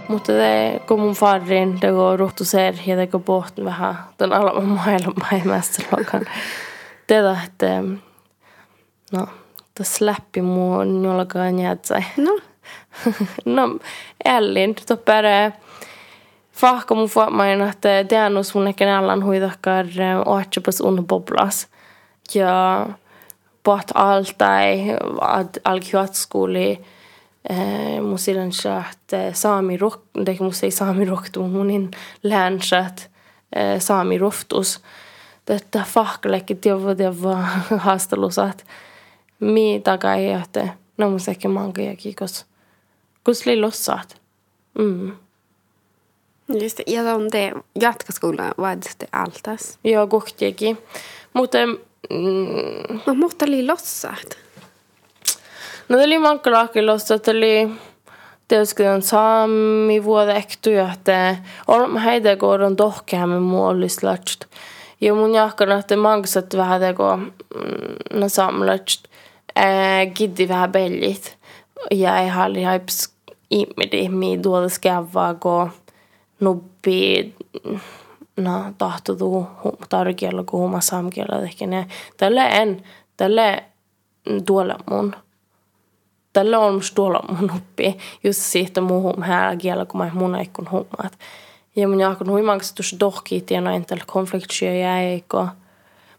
[0.08, 4.62] Mutta det, kun mun farin det går rohtuser ja det går båten vähän den alla
[4.62, 6.26] maailman mästerluokan.
[7.08, 7.84] Det är että
[9.12, 9.28] no,
[9.80, 12.06] det släppi mun jollakaan jätsai.
[12.18, 12.40] No,
[13.46, 13.80] no,
[14.26, 15.54] Ellin, toppere
[16.52, 19.86] fahka mun fuomain, että teannus mun ehkä allan huidakkar
[20.26, 21.68] oatsapas un boblas.
[22.36, 22.88] Ja
[23.64, 26.80] pot altai ad alkiatskuli
[28.02, 28.52] mun silloin
[28.92, 31.92] että saami rock, det mun ei saami rock, mun in
[32.24, 33.12] länsät
[33.80, 34.80] saami roftus.
[35.46, 37.38] Tätä fahkalekki tiedä, tiedä
[37.86, 38.66] haastelusat.
[39.44, 42.54] Mi takai, että no mun sekin mankajakin, koska
[43.24, 44.22] Kus oli lossat.
[44.80, 45.12] Mm.
[46.62, 46.84] Just det.
[46.88, 49.78] Ja, om det jatkoskola var det altas.
[49.84, 50.78] Joo, kohtiakin.
[51.34, 51.58] Mutta...
[52.10, 54.38] Mm, No, mutta oli lossat.
[55.90, 57.70] no oli mankalaakin lossat, oli...
[58.48, 61.36] Tietysti on saami vuoden ehtoja, että
[61.68, 64.46] olemme heitä koodon tohkeamme muollislast.
[65.02, 67.18] Ja mun jahkana, että mangsat vähän teko
[68.14, 69.04] no samlast.
[70.16, 71.38] Giddi vähän bellit.
[71.92, 72.14] Ja
[73.50, 75.72] ihmidi mi tuolla skävää, kun
[76.40, 77.36] nubbi
[78.38, 79.48] no tahtotuu
[79.90, 81.88] tarkialla kun huuma saamkielä ehkä ne.
[82.18, 82.84] Tällä en,
[83.18, 83.62] tällä
[84.46, 85.16] tuolla mun.
[86.34, 87.98] Tällä on musta tuolla mun nuppi.
[88.24, 91.18] Just siitä muuhun häällä kielä, kun mä mun aikun huumaat.
[91.76, 95.48] Ja mun jakon huimaksi tuossa dohkii tiena entällä konfliktia jäikö.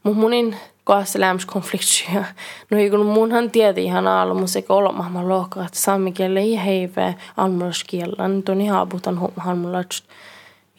[0.03, 2.25] Mun munin kanssa lämps konfliktia.
[2.71, 6.65] No kun munhan tiedi ihan alla mun sekä olla mahma lohka, että saamme kielä ei
[6.65, 8.29] heive almuloskielä.
[8.29, 10.05] Nyt on ihan abutan halmulatst.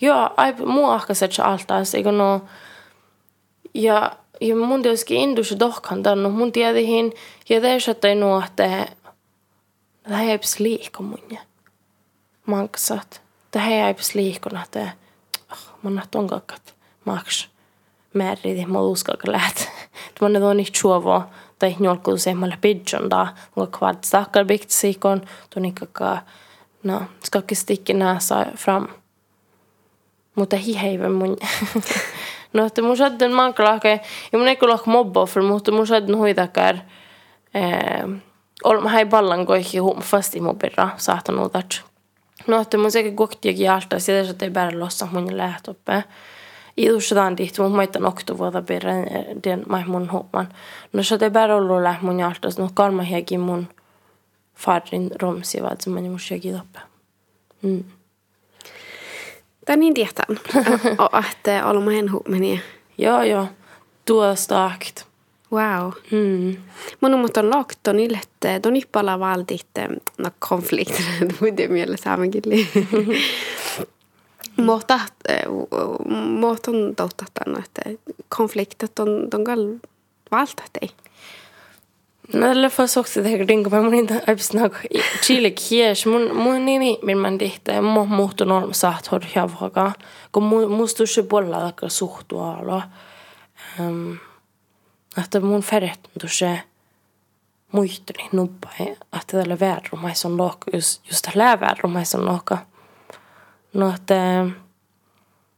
[0.01, 2.41] Joo, ai muu ahkaset altaas, eikö no...
[3.73, 7.13] Ja, ja mun tietysti indus dohkan tänne, mun tiedihin,
[7.49, 8.87] ja teis, että ei nuo, että
[10.07, 11.39] det här är precis liikomunja.
[12.45, 13.21] Manksat.
[13.49, 14.91] Det här är precis liikona, että
[15.81, 17.49] man har tonkakat maks
[18.13, 19.67] määrin moluskalka läht.
[20.19, 21.23] Tuonne on nicht chuovo
[21.59, 23.27] tai njolku se malle pidjon da.
[23.55, 26.17] Onko kvart stackar bikt sikon, tuonne kaka
[26.83, 28.87] no, skakki stikki näsa fram.
[30.35, 31.37] Mutta hiheive mun.
[32.53, 33.99] no, että mun sadden mankalahke,
[34.31, 36.75] ja mun ei kyllä mobbo, för mutta mun sadden huitakar
[37.53, 38.21] eh,
[38.63, 41.83] olemme hei ballan koihin huom fast i mobirra saatan uutat.
[42.47, 46.03] No, että mun sekä koktiakin alta, sitä että ei bära lossa mun lähtoppe.
[46.77, 48.93] Idustetaan tihti, mun maittan oktovuota perä,
[49.43, 50.49] den mai mun huoman.
[50.93, 53.67] No, se ei bära ollut läht mun alta, no kalma hiekin mun
[54.55, 56.79] farin romsi, vaan se meni mun hiekin toppe.
[57.61, 57.83] Mm.
[59.65, 60.25] Tämä niin tietää,
[61.31, 62.59] että olemme hen huomenia.
[62.97, 63.47] Joo, joo.
[64.05, 65.05] Tuo stakt.
[65.51, 65.91] Wow.
[66.11, 66.57] Mm.
[67.01, 69.67] Mun on mutta lagt on ilette, on pala valtit
[70.17, 71.05] no konflikter,
[71.69, 72.49] mielessä saamen Mutta
[74.57, 74.99] mutta
[76.67, 77.25] on totta
[77.59, 77.81] että
[78.37, 79.67] konfliktet on on gal
[80.31, 80.89] valta tei.
[82.33, 84.71] No tällä fas också det här dingo mun inte absnag
[85.21, 89.91] chile kies mun mun nini min man dihte mo muhtun on saat hor javhaga
[90.31, 92.81] kun mustu se bolla akka suhtualo.
[93.79, 94.17] Um,
[95.17, 96.61] että mun färjettä se
[97.71, 102.57] muistini nuppa, että tällä väärumais on lohka, just, just tällä väärumais on lohka.
[103.75, 104.45] No, että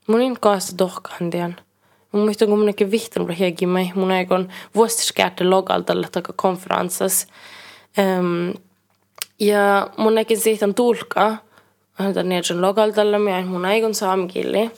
[0.07, 1.55] mun in kanssa dohkaan tien.
[2.11, 7.27] Mun muistan, kun munkin vihtan oli hiekimme, mun eikon vuostiskäärte logal tällä taka konferenssas.
[7.97, 8.53] Um,
[9.39, 11.37] ja mun eikin siitä tulka,
[11.93, 14.71] häntä niiden lokaltalla, ja mun aikon saamikilli.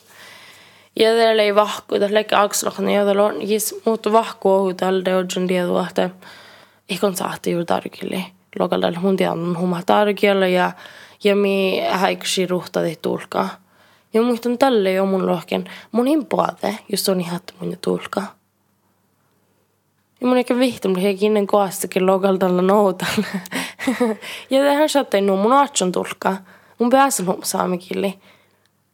[0.99, 5.05] Ja teillä ei vahku, että leikki akselokon, ja teillä on jis muuttu vahku ohu tällä
[5.05, 6.09] deodjon tiedua, että
[6.89, 8.23] ikon saatti juuri tarkille
[8.59, 8.99] lokaltalla.
[8.99, 10.71] Mun tiedän on humma tarkilla, ja,
[11.23, 13.49] ja mi häiksi ruhtati tulkaa.
[14.13, 18.35] Ja muistan tälle jo mun lohken, mun impoate, jos on ihan mun tulkaa.
[20.21, 23.27] Ja mun eikä vihti, mun eikä innen koastakin lokaltalla noutalla.
[24.49, 26.37] ja tähän saattaa nu mun aatson tulkaa.
[26.79, 28.19] Mun pääsen huom saamikilli.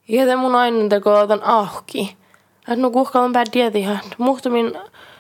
[0.08, 2.18] Ja te mun aina teko otan auki.
[2.60, 4.00] Että no kuhka on pää tieti ihan.
[4.18, 4.74] Muhta min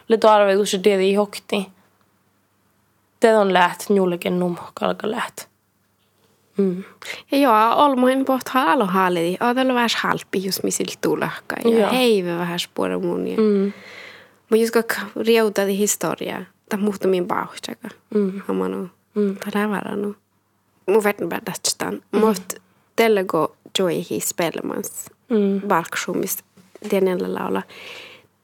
[0.08, 1.70] le tarve, kun se tieti hokti.
[3.20, 5.48] Te on läht, njullekin num kalka läht.
[6.58, 6.84] Mm.
[7.32, 9.38] Ja joo, olmoin poht haalo haalidi.
[9.40, 11.56] Ootella vähän halpi, jos mi siltä tulahka.
[11.64, 11.92] Ja Joo.
[11.92, 13.28] heive vähän spore mun.
[13.28, 13.38] Ja...
[13.38, 13.74] Mm.
[14.50, 14.96] Mutta jos kak
[15.26, 17.90] riutati historiaa, tai muuta min pauhtaka.
[18.16, 18.42] Mm.
[18.48, 18.90] Hamanu.
[19.16, 19.36] Mm.
[19.36, 20.16] Tai läväranu.
[20.88, 22.02] Mun verran päätästään.
[22.12, 22.56] Mutta
[22.96, 25.06] tällä go joihin spelmans.
[25.30, 25.70] Mm.
[25.70, 26.44] Valksuumista
[26.90, 27.64] tienellä laula.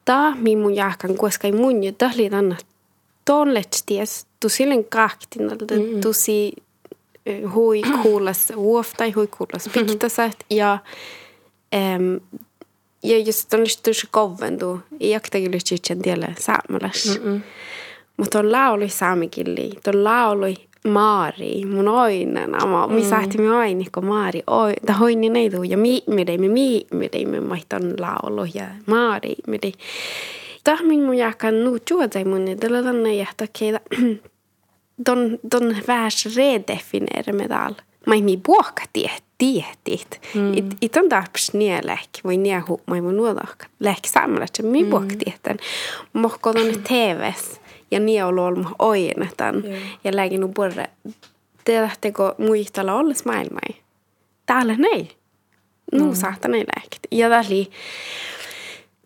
[0.05, 2.55] Ta mi mun jahkan, koska ei mun jo tahli tanna
[3.25, 4.27] tonletsties.
[4.39, 5.65] Tu sillen kahtinalta.
[5.75, 6.01] Mm.
[6.01, 6.53] Tu si
[7.53, 10.45] hui kuulas uoftai, hui kuulas piktasat.
[10.49, 10.77] Ja
[11.71, 12.19] em,
[13.03, 14.79] ja just ton tosi koventu.
[14.99, 17.19] Jaktakin lyhtsitsen tiellä saamelas.
[17.23, 17.41] Mm.
[18.17, 19.71] Mutta on laulu saamikilli.
[19.83, 20.45] Ton laulu
[20.87, 25.77] Maari, mun oinen, ama mi sahti mi oini, kun Maari, oi, ta hoini neidu, ja
[25.77, 29.73] mi, mi mi, mi, mi mi maihtan laulu, ja Maari, mi dei.
[30.63, 33.09] Tah min mun jakan nu juodai mun, tällä tänne
[33.59, 33.79] keitä,
[35.05, 37.75] don, don värs redefinera med all.
[38.05, 40.19] Mai mi buokka tie, tietit.
[40.33, 40.53] Mm.
[40.57, 43.67] It, it on tarps nie läk, voi nie hu, mai mun nuodakka.
[43.79, 45.59] Läk samlat, mi buokka tietän.
[46.13, 49.63] Mohko ton TVs ja nie ollut ollut oinetan.
[49.65, 49.77] Joo.
[50.03, 50.89] Ja läkin nu borre.
[51.63, 53.81] Te lähtekö muistella olles maailmai?
[54.45, 55.07] Täällä nei.
[55.91, 56.15] Nu mm.
[56.15, 56.99] saattaa nei läkt.
[57.11, 57.71] Ja täli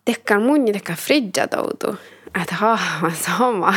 [0.06, 1.96] tekkaan mun ja tekkaan fridja toutu.
[2.42, 2.80] Että haa,
[3.14, 3.74] sama.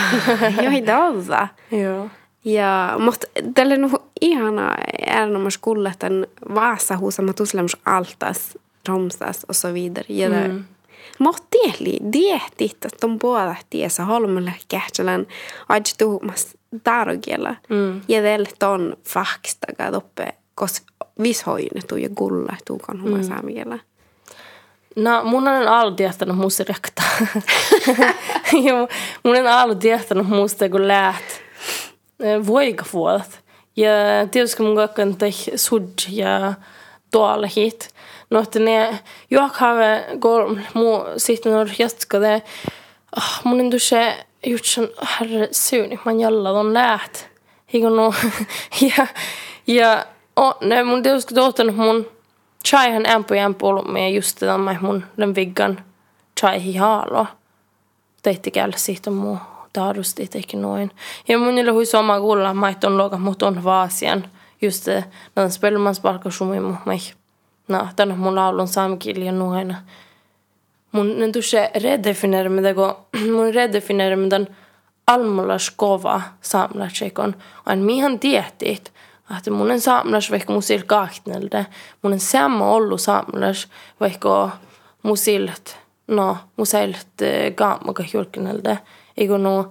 [0.63, 1.49] Joi tausa.
[1.71, 2.11] Joo.
[2.45, 3.91] Ja, mutta tällä nu
[4.21, 4.75] ihana
[5.07, 10.07] erinomaisesti kulletan Vasahusa tuslemus altas, romsas och så vidare.
[10.09, 10.65] Ja mm.
[11.19, 15.27] Mutta tieli, dietit, että on puolella tiessä holmulle kähtsälän
[15.69, 17.55] ajatumas targiella.
[17.69, 18.01] Mm.
[18.09, 20.83] Ja tällä ton fakstaga toppe, kos
[21.23, 23.79] vishoinetu ja gulla tuukon humma saamiella.
[24.99, 27.03] No, mun on ollut tietänyt musta rekta.
[29.25, 31.25] mun on ollut tietänyt musta, kun läht
[32.21, 33.41] eh, voikavuodet.
[33.77, 33.91] Ja
[34.31, 36.55] tietysti mun kakkan teh sud ja
[37.11, 37.89] tuolla hit.
[38.31, 38.99] No, että ne
[39.31, 42.43] juokhave kolm muu sitten on jatkade.
[43.17, 43.97] Oh, ah, mun on tuossa
[44.47, 44.89] jutsan
[45.21, 47.25] herre syyni, man jalla on läht.
[47.73, 48.15] Hiiko no,
[48.97, 49.07] ja,
[49.67, 52.07] ja oh, ne mun tietysti tuottanut mun
[52.65, 53.03] chaihan
[53.63, 55.81] ollut meidän just tämä mun den viggan
[56.41, 57.27] chai haalo.
[58.23, 59.39] Teitti käydä siitä muu
[59.73, 60.91] taadusti teki noin.
[61.29, 64.25] Ja mun niillä hui sama kuulla, että on luokat mut on vaasian.
[64.63, 65.05] Just det,
[65.37, 66.99] när spelmans palkka sumi mu mai.
[67.69, 69.75] No, tänne mun laulun saamikilja noina.
[70.93, 72.95] Mun ne tuossa redefineeri mitä kun
[73.33, 74.41] mun redefineeri mitä
[75.07, 77.35] almulas kova saamlaitsekon.
[77.67, 78.93] Ain mihan tiettit,
[79.37, 81.67] että mun en saamlas vaikka musil kahtnelde.
[82.03, 83.69] Mun en samma ollu saamlas
[84.01, 84.51] vaikka
[85.03, 85.77] musilt,
[86.07, 87.07] no, musilt
[87.57, 88.79] gaamaga julkinelde.
[89.17, 89.69] Eikö no,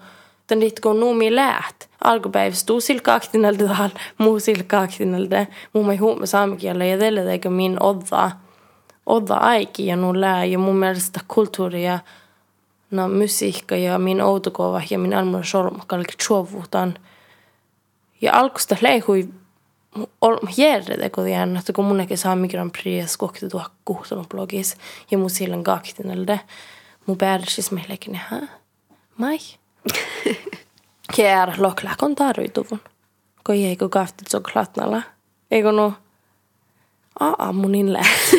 [0.49, 1.87] den dit kun numi läht.
[2.03, 5.45] Alkupäivässä tuu silkaaktinelta tahal, muu silkaaktinelta.
[5.73, 8.31] Muu mai huume saamikielä ja tälle eikö min odda,
[9.05, 10.45] odda aiki ja nu lää.
[10.45, 11.99] Ja mun mielestä kulttuuri ja
[12.91, 16.93] no, musiikka ja min outukova ja min almulla solma kalki tjovuutan.
[18.21, 19.29] Ja alkusta leihui
[21.01, 24.77] teko jään, että kun mun eikä saa Grand Prix skokti tuo kuhtunut blogis
[25.11, 26.37] ja mun sillan kaaktinelta.
[27.05, 28.41] Mun päädäsis meillekin, hä?
[29.17, 29.37] Mai.
[31.15, 32.81] Kär loklakon tarvituvun.
[33.43, 35.01] Ko ei kun kahtit so klatnalla.
[35.51, 35.93] Eikö no?
[37.19, 38.33] Aa, munin läht.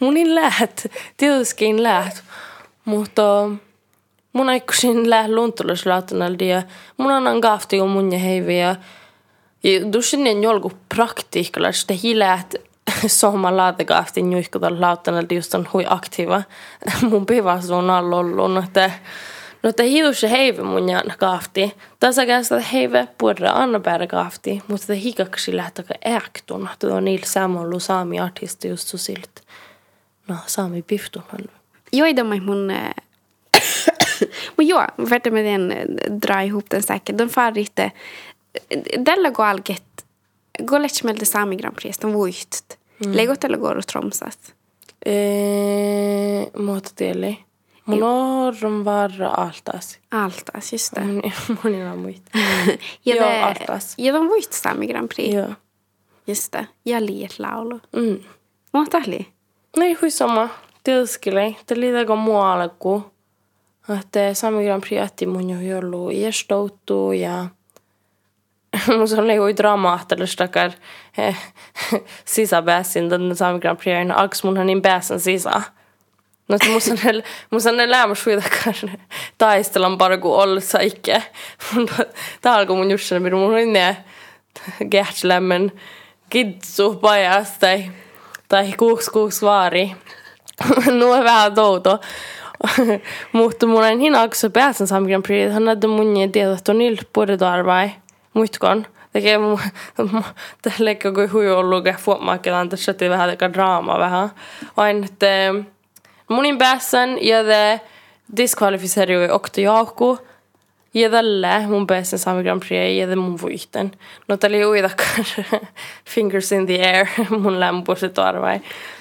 [0.00, 0.86] munin läht.
[1.16, 2.16] Tietystikin läht.
[2.84, 3.48] Mutta
[4.32, 6.62] mun aikuisin läht luntulaslautanaldi ja
[6.96, 8.58] mun annan kahti kun mun ja heivi
[9.62, 12.54] ja ja dusin en jolku praktiikalla, että hi läht
[13.06, 16.42] sohma laatekahti nyihkotan lautanaldi just on hui aktiiva.
[17.10, 18.90] mun pivas on alla ollut, että
[19.62, 21.76] No, että hiusse heive mun jaan kahti.
[22.00, 26.68] Tässä kästä heive puhuta anna päädä kahti, mutta että hikaksi lähtäkö äktun.
[26.78, 29.40] Tuo on niillä samalla saami artisti just silt.
[30.28, 31.44] No, saami piftun on.
[31.92, 32.70] Joida mai mun...
[32.70, 32.94] eh,
[34.56, 37.16] Men joo, värde med den dra ihop den säcken.
[37.16, 37.92] De far inte...
[39.04, 39.82] Tällä kun alket
[40.64, 42.78] Golech meiltä Sami Grand Prix, on vuiht.
[43.06, 43.16] Mm.
[43.16, 44.54] Legot eller går och tromsat?
[45.06, 47.38] Eh, muototieli.
[47.84, 49.98] Mun on varra altas.
[50.10, 51.00] Altas, just det.
[51.00, 51.22] Mun,
[51.64, 52.30] mun on muit.
[53.04, 53.94] Ja, altas.
[53.98, 55.34] ja de vuiht Sami Grand Prix.
[55.34, 55.54] Joo.
[56.26, 56.66] Just det.
[56.84, 57.80] Ja liet laulu.
[57.92, 58.18] Mm.
[58.72, 59.26] Mutta oli.
[59.76, 60.48] No ei hui sama.
[60.84, 61.30] Tietysti.
[61.30, 63.04] Tämä oli aika mua alku.
[63.98, 67.46] Että Sami Grand Prix jätti mun jo jollu iestoutuu ja
[68.86, 70.70] mun oli hui dramaattista takar
[71.18, 71.36] eh,
[72.24, 74.10] sisäbäsin den Sami Grand Prix.
[74.14, 75.62] Alks mun niin bäsen sisä.
[76.48, 78.90] No että musta ne, musta ne lämmäs hui takar
[79.38, 81.22] taistellaan bara kun olla saikke.
[82.42, 83.96] Tää alkoi mun just sen, mun oli ne
[84.90, 85.72] gärtslämmen
[86.30, 87.90] kidsu pajas tai,
[88.48, 89.92] tai kuuks kuuks vaari.
[90.98, 92.00] nu on vähän touto.
[93.32, 95.52] Mutta mun en hinä akso pääsen Sami Grand Prix.
[95.52, 97.90] Han hade mun tiedä, että on ilppuudet arvai.
[98.34, 98.86] Muitkon?
[99.12, 99.60] Tekee mun,
[100.78, 104.30] leikkaa kuin hui ollut, että fuomaakkelaan tässä vähän teka draama vähän.
[104.76, 105.26] Aina, että
[106.28, 107.80] munin pääsen ja det
[108.36, 110.18] diskvalificerade ju också jauhku.
[110.94, 113.92] Ja tällä mun pääsen Sami Grand Prix ja det mun voiten.
[114.28, 115.24] No tällä oli uidakar
[116.04, 117.06] fingers in the air
[117.42, 118.60] mun lämpöiset arvai.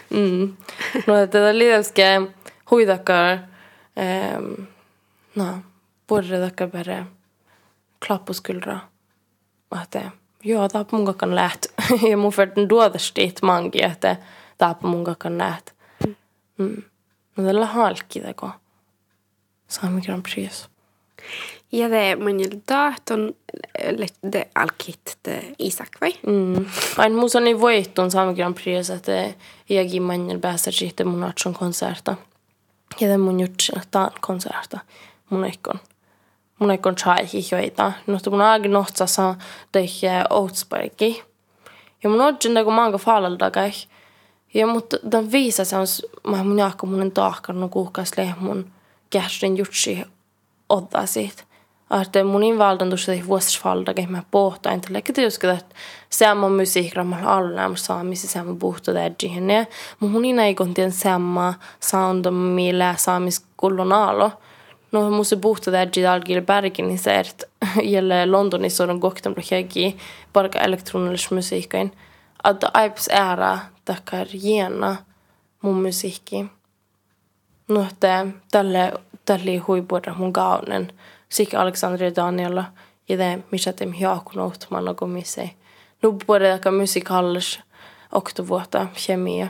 [0.10, 0.54] Mm.
[1.08, 2.22] No tätä liitäske
[2.72, 3.38] huidakar
[3.96, 4.68] um,
[5.36, 5.46] no,
[6.08, 7.06] purredakar bara
[8.00, 8.34] klapp på
[9.72, 9.84] skuldra.
[9.84, 10.12] Että
[10.44, 11.66] joo, tää mun kakan läht.
[12.10, 14.16] ja mun färden duodastit mangi, että
[14.58, 15.70] tää mun kakan läht.
[16.58, 16.84] Mm.
[17.38, 18.50] No tällä halki teko.
[19.68, 20.70] Sami Grand Prix.
[21.72, 23.36] Ja det mun dahton
[24.32, 26.14] det alkit det Isak vai?
[26.28, 26.66] Mm.
[26.98, 29.34] Aina musta niin voittun Sami Grand Prix, että
[29.70, 32.16] jägi manjel päästä sitten mun atson konserta.
[33.00, 34.80] Ja den mun jutsi taan konserta.
[35.30, 35.80] Mun eikon.
[36.62, 37.91] Mun eikon chai joita.
[38.07, 39.36] Mutta mun aagi nohtsassa
[39.72, 41.24] teihin Outsbergi.
[42.03, 43.72] Ja mun odjin teko maanga faalalta kai.
[44.53, 48.72] Ja mutta den visar sig mä mun jaakko mun taakka no kuukas lehmun
[49.09, 50.03] kärstin jutsi
[50.70, 51.43] odda siitä.
[52.01, 55.76] Että mun invaldantus ei vuosifalda, että mä pohtaan, että lekki tietysti, että
[56.09, 59.49] sama musiikramalla alla saamisi sama puhto tädjihin.
[59.49, 59.66] Ja
[59.99, 64.32] mun ei kontien sama sound millä saamis kullon alo.
[64.92, 67.46] No mun se puhto tädji algil bergin niin se, että
[67.84, 69.98] jälle Londonissa on kokten projekki
[70.34, 71.92] parka elektronisks musiikkain.
[72.50, 74.96] Että aips ära takar gena
[75.62, 76.46] mun musiikki.
[77.68, 78.94] No, että tälle,
[79.26, 80.94] tälle huipuudra mun kaunen.
[81.30, 82.64] Sik Alexandri ja Daniela
[83.10, 85.50] ja det missä te hiakun outman och komisse.
[86.02, 87.60] Nu borde det musikallis
[88.12, 89.48] oktovuota kemia.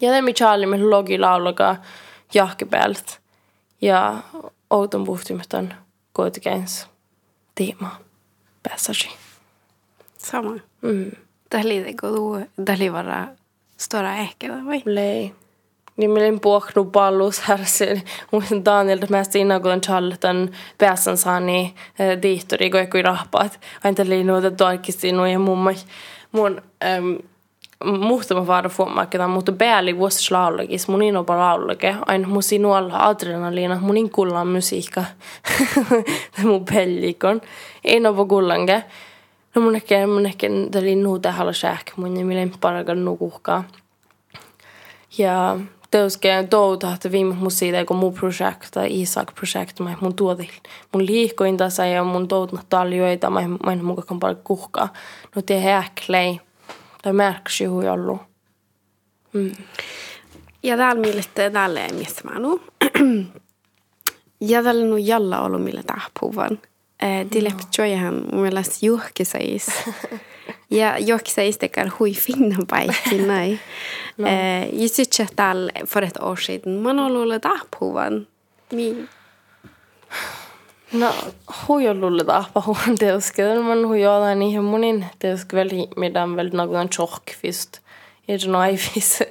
[0.00, 1.76] Ja det mi Charlie med logi laulaga
[2.34, 3.21] jahkebelt.
[3.82, 4.22] Ja
[4.70, 5.74] outon puhtimetan
[6.12, 6.86] koitikens
[7.54, 7.90] teema
[8.62, 9.08] passage.
[10.18, 10.58] Sama.
[10.82, 11.10] Mm.
[11.50, 13.26] Det lider god det lider
[13.76, 14.82] stora äckel vai?
[14.84, 15.32] Lei.
[15.96, 21.74] Niin meillä puhknu pallus här se mun Daniel mest innan kun Charlotten pääsen saani
[22.22, 23.60] diittori kun ei rahpaat.
[23.84, 27.14] Aina oli noita toikkisti no ja mun ähm,
[27.84, 33.96] muhtama vaara fuomakketaan, mutta pääli vuosi laulagis, mun ino laulage, aina mun sinualla adrenaliina, mun
[33.96, 35.04] in kullan musiikka,
[36.42, 37.40] mun pellikon,
[37.84, 38.84] ei ole kullange.
[39.54, 43.64] No mun ehkä, mun ehkä, täli nuuta haluaa sähkö, mun ei mille parakan nukuhkaa.
[45.18, 45.58] Ja
[45.92, 50.48] teusken touta, että viime mun siitä, kun mun projekta, Isak-projekt, mä mun tuotin,
[50.92, 54.88] mun liikkoin tässä ja mun toutna taljoita, mä en mun kakan paljon kuhkaa.
[55.36, 56.40] No te häklei,
[57.02, 58.20] tai märks ju jollu.
[59.32, 59.52] Mm.
[60.62, 62.60] Ja täällä mielestä täällä ei missä mä nu.
[64.50, 66.58] ja täällä nu jalla ollut millä tahpuvan.
[67.02, 69.66] Det läppte jag han mielestä juhkisais.
[70.70, 73.60] Ja juhkisais tekar hui finna paikin näin.
[74.16, 74.28] No.
[74.28, 78.26] Eh, jag tycker att all för ett år sedan man har lullut tahpuvan.
[78.70, 79.06] Mi
[80.92, 81.08] No,
[81.68, 87.82] huijollulle tahpa huon teuskedel, man niihin munin teuskevel meidän väl någon tjockfist.
[88.28, 89.22] Ja det naivvis.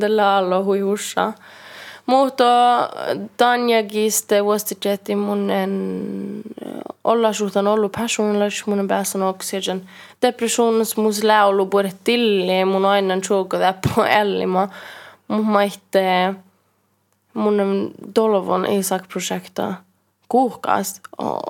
[0.00, 1.32] Det lalla hui hussa.
[2.06, 2.88] Mutta
[3.36, 6.42] Tanjagiste vuostijetti mun en
[7.04, 9.88] olla suhtan ollut passionless mun päässä oxygen.
[10.22, 14.68] Depressionis mus laulu puhuta tilli mun aina tjuuko täppä ellima.
[15.28, 16.34] Mun maitte
[17.34, 19.74] mun dolvon Isak-projekta
[20.30, 21.00] kuuhkaas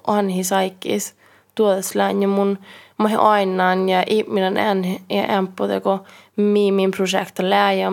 [0.06, 1.14] Anhi saikis
[1.54, 2.58] tuodas ja mun
[2.98, 6.04] mä he ainaan ja ihminen en ja en poteko
[6.36, 7.92] miimin projekta lää ja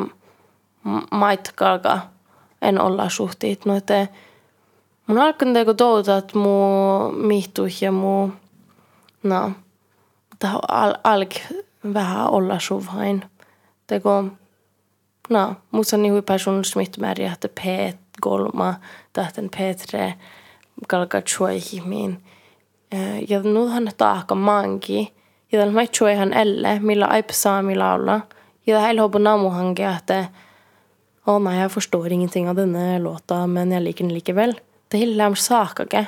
[1.11, 1.99] maitkalka
[2.61, 4.09] en olla suhtiit no te
[5.07, 5.71] mun alkan teko
[6.17, 8.31] että muu mihtuh ja muu
[9.23, 9.51] no
[10.39, 11.33] ta al, alk
[11.93, 13.25] vähän olla suvain.
[13.87, 14.23] Teko
[15.29, 17.61] no mutta niin huipää sun smittmärjä että p
[18.21, 18.73] kolma
[19.13, 19.55] tähten p
[20.89, 22.17] galga chuaihi min
[22.91, 25.13] eh, ja nuhan taaka manki
[25.51, 28.21] ja dal mai chuaihan elle milla aip saami laula
[28.67, 30.25] ja det hela hobo namu hange att eh,
[31.27, 34.59] Åh oh, nei, jeg forstår ingenting av den här låten, men jag liker den likevel.
[34.87, 36.05] Det hele er sakaga.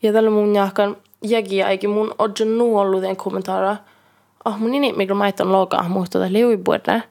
[0.00, 3.76] Ja dal mun jakan jagi aiki mun odjo nuolu den kommentara.
[4.44, 7.02] Ah, mun ini mikro maitan loga mutta da liui Jag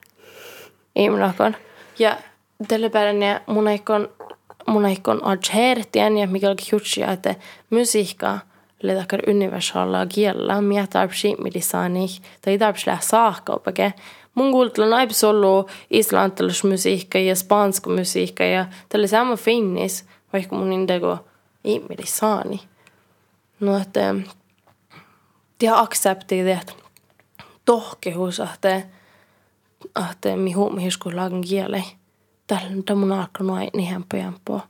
[0.95, 1.56] Ei mun akon.
[1.97, 2.18] Ja,
[2.60, 4.08] bara päivänä mun aikon
[4.68, 7.36] monikon artsertien ja mikä olikin jutsi, että
[7.70, 8.39] musiikka
[8.84, 12.07] le dakar universala giella mi at arpsi midisani
[12.41, 13.93] tai darps la saakka opake.
[14.36, 20.74] Mun kuultla naib solo islantilis musiikka ja spansk musiikka ja tälle sama finnis vaikka mun
[20.74, 21.18] indego
[21.64, 22.59] ihmidisani
[23.62, 24.16] no että
[25.64, 26.76] ja accepti det
[27.66, 28.66] tohkehus att
[29.95, 31.84] att mi hu mi skullan gielei
[32.52, 34.62] Tällä mun alkaa noin niin hempo jämpo.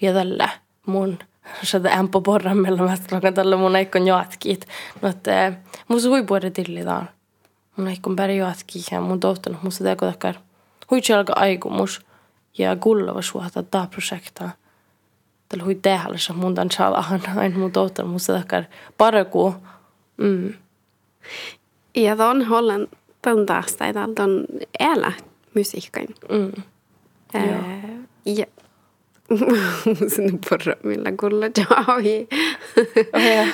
[0.00, 0.48] Ja tällä
[0.86, 1.18] mun
[1.62, 4.66] så det är på borra mellan mästarlagen tällä mun aikon jatkit.
[5.02, 5.52] No, että
[5.88, 7.08] mun sui puhuta tillidaan.
[7.76, 10.34] Mun aikon päri jatkii ja mun tohtanut mun sitä kotakar.
[10.90, 12.00] Hui alkaa aikomus
[12.58, 14.50] ja kullava suhta tämä projekta.
[15.48, 18.64] Tällä hui tehdä, se mun tämän chalahan aina mun tohtanut mun sitä
[18.98, 19.54] paraku.
[20.16, 20.54] Mm.
[21.94, 22.88] Ja ton hollan
[23.22, 24.44] ton taas tai ton
[24.80, 25.12] elä
[25.54, 26.14] musiikkain.
[26.28, 26.62] Mm.
[27.34, 27.44] Äh,
[28.26, 28.46] ja.
[30.14, 32.28] Sen porra millä kulla jaahi.
[33.12, 33.46] Oh, ja.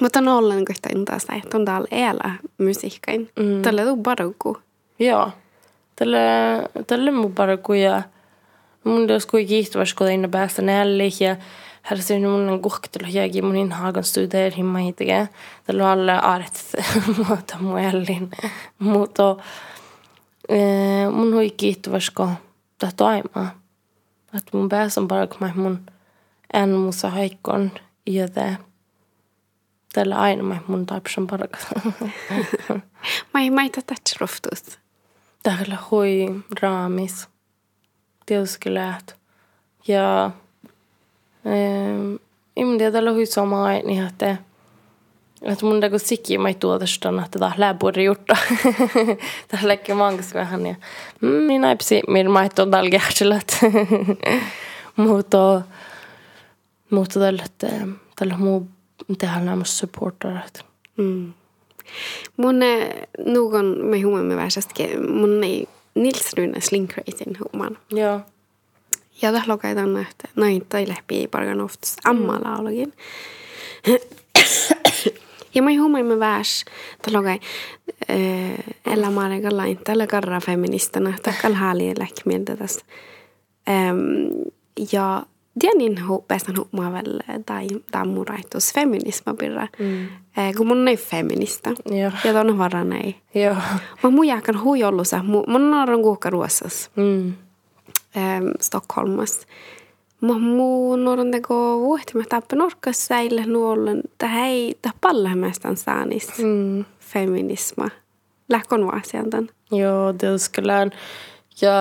[0.00, 3.30] Mutta on ollen kohta taas tai ton täällä elä musiikkain.
[3.38, 3.62] Mm.
[3.62, 4.58] Tällä tuu paraku.
[4.98, 5.30] Joo.
[5.96, 6.18] Tällä,
[6.86, 8.02] tällä mun paraku ja
[8.84, 11.36] mun jos kui kiihtyväs kun tein päästä nälli ja
[11.88, 15.28] här ser nu mun kuhtelu jägi mun in hagan studeer himma hitige.
[15.66, 16.74] Tällä on alle aaret
[17.16, 18.30] muuta mun ellin.
[18.78, 19.36] Mutta
[20.48, 22.30] eh, mun hui kiihtyväs kun
[22.78, 23.60] tahto aimaa.
[24.34, 25.86] Että mun päässä on paraku mä mun
[26.54, 27.70] en musa haikkon
[28.06, 28.56] ja te
[29.92, 31.56] tällä aina mä mun taipsan paraku.
[33.34, 34.78] Mä ei maita tätsroftus.
[35.42, 36.26] Täällä hui
[36.62, 37.28] raamis.
[38.26, 39.16] Tiuskeläät.
[39.88, 40.24] Ja
[41.46, 42.14] ähm,
[42.56, 44.36] imdia täällä hui sama niin että
[45.42, 48.36] että mun teko sikki mä tuotestan, että tää läpuri jutta.
[49.48, 50.74] Tää läkki mankas vähän ja
[51.20, 53.58] mm, naipsi mir mä tuon täällä kähsilät.
[54.96, 55.62] Mutta
[56.90, 57.44] mutta tällä
[58.18, 58.68] tällä muu
[59.18, 60.64] tehdään nämä supporterit.
[60.96, 61.32] Mm.
[62.36, 62.60] Mun
[63.26, 67.78] nuugon me huomamme väsästäkin, mun ei Nils Rune Slinkreitin huomaan.
[67.90, 68.20] Joo.
[69.22, 72.92] Ja tähän lokaitan, että näin tai läpi pargan oftas amma laulagin.
[75.58, 77.40] Ja mä huomaamme väs, että lokai
[78.92, 82.84] ella maarega lain, tällä karra feministana, takkal haali läkmieltä tästä.
[84.92, 85.22] Ja
[85.58, 89.68] Tiedän päästän huomaa väl tai tammuraitus feminisma pirra.
[89.78, 90.08] Mm.
[90.56, 91.70] kun mun ei feminista.
[91.90, 92.10] Joo.
[92.24, 93.16] Ja ton varan ei.
[93.34, 93.56] Joo.
[94.02, 95.22] Mä mun jääkän huijollusa.
[95.22, 96.90] Mun on kuukka ruossas.
[96.96, 97.34] Mm.
[98.16, 98.46] Ähm,
[100.18, 100.42] Stockholmas.
[100.42, 104.02] Mä mun on teko vuohti mä tappen orkas säille nuollen.
[104.18, 106.38] Tähän ei tapalla mästän saanis.
[106.38, 106.84] Mm.
[107.00, 107.88] Feminisma.
[108.48, 109.48] Lähkon vaasiantan.
[109.70, 110.90] Joo, det skulle
[111.60, 111.72] Ja,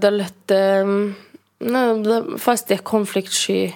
[0.00, 0.84] tällä että
[1.60, 2.02] No,
[2.38, 3.72] fast är konfliktsky.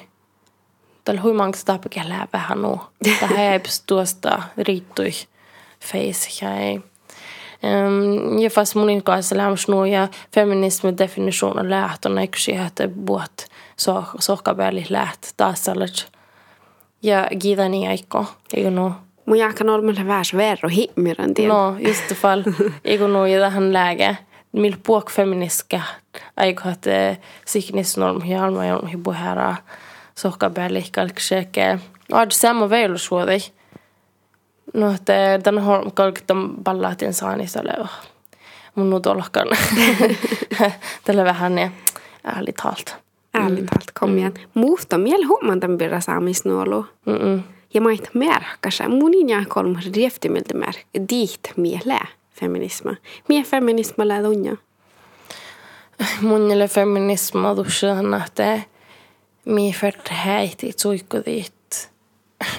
[1.04, 2.80] Tällä huimanko sitä pikellä vähän nu.
[3.20, 5.10] Tähän ei tuosta riittui
[5.80, 6.44] face.
[6.44, 6.80] Ja,
[7.62, 12.70] um, ja fast munin kanssa lämmäs nu ja feminismin definition on läht on eikö siihen,
[13.74, 16.12] että buot so, sohkapäälli läht taas sellaiset.
[17.02, 18.92] Ja kiitä niin aiko, eikö nu?
[19.26, 21.52] Mun jääkän olla meillä vähän verro himmiran tiedä.
[21.52, 22.42] No, just det fall.
[22.84, 24.16] Eikö nu ja tähän läge.
[24.52, 25.80] Mil puok feministka
[26.36, 27.16] aiko että
[27.46, 29.56] siknisnorm hialma ja hibu herra
[30.14, 31.78] sohkapäälli kalkseke.
[32.12, 33.38] Oad samma veilusuodi.
[34.74, 37.88] No, että tämän har kalkitan pallaatin saanissa ole.
[38.74, 39.48] Mun nyt olkan.
[41.04, 41.70] Tällä vähän ja
[42.36, 43.03] ärligt talat.
[43.37, 44.35] Ärligt talat, kom igen.
[44.55, 46.87] Muhto miel huomaan tämän pirra saamisnuolu.
[47.07, 47.43] Mm-mm.
[47.74, 48.89] Ja mä et märkäsä.
[48.89, 50.87] Munin ja kolmas rieftimiltä märk.
[51.09, 52.95] Diit miele feminisma.
[53.28, 54.57] Mie feminisma lää tunja.
[56.20, 57.87] Mun jälle feminisma tuossa
[58.26, 58.61] että
[59.45, 61.55] mi färt häiti suikkudiit.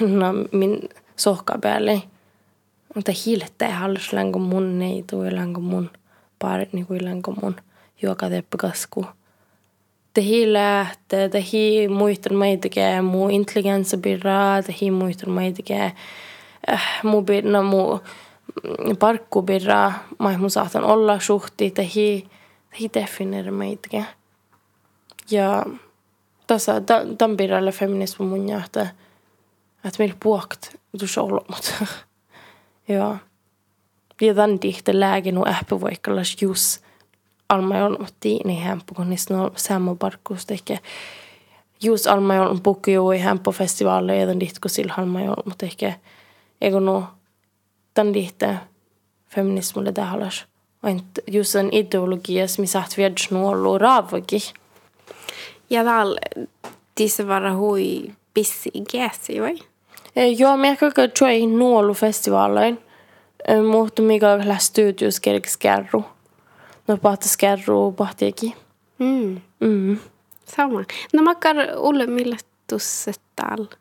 [0.00, 2.02] No min sohkapäälli.
[2.94, 5.90] Mutta hiiltä halus länko mun ei tui länko mun
[6.38, 7.56] parit niin kuin länko mun
[8.02, 9.06] juoka teppikasku.
[11.88, 15.92] Muistan meitäkin, mu intelligenssi birraa, te hi muistan meitäkin,
[16.72, 18.00] äh, mu birna mu
[18.98, 22.28] parkku birraa, mä mun saatan olla suhti, te hi,
[22.70, 24.06] te hi defineer meitäkin.
[25.30, 25.64] Ja
[26.46, 26.82] tässä
[27.18, 28.82] tämän birralle feminismi mun jähtä,
[29.84, 31.72] että meillä puokt, se olla, mutta
[32.88, 33.16] ja.
[34.20, 36.85] Ja tämän tihte lääkin on äppä vaikkallas just
[37.48, 40.78] alma on tiini hempo, kun niistä on samma parkkuus ehkä
[41.82, 45.66] just alma on pukki jo i hempo festivaaleja ja tihte kun sillä alma on, mutta
[45.66, 45.92] ehkä
[46.60, 47.04] eikö no
[47.94, 48.56] tämän tihte
[49.28, 50.44] feminismulle tähäläs.
[50.86, 54.40] Ain't just en ideologia, missä saat viedä nuollu raavakin.
[55.70, 56.20] Ja täällä
[56.94, 59.58] tisse vara hui pissi gäsi, vai?
[60.36, 60.86] Joo, mä ehkä
[61.18, 62.78] tjoi nuollu festivaalein,
[63.70, 66.04] mutta mikä läs studios kerkis kerru.
[66.88, 68.52] No pahti skerru pahtiakin.
[68.98, 69.40] Mm.
[69.60, 69.98] Mm.
[70.44, 70.84] Sama.
[71.12, 73.76] No makkar Ulle millettusset täällä?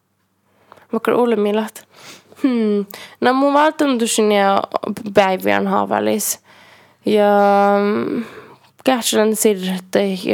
[0.92, 1.88] Makkar Ulle millet.
[2.44, 2.86] Hmm.
[3.22, 4.64] No mun välttämättösin ja
[5.14, 6.40] päivien haavälis.
[7.06, 7.30] Ja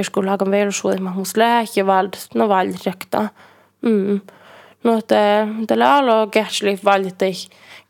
[0.03, 3.29] skulle ha en välsuud, mä mus lähjä vald, no valdrekta.
[3.81, 4.21] Mm.
[4.83, 7.25] No, että tällä alo kähtsli valita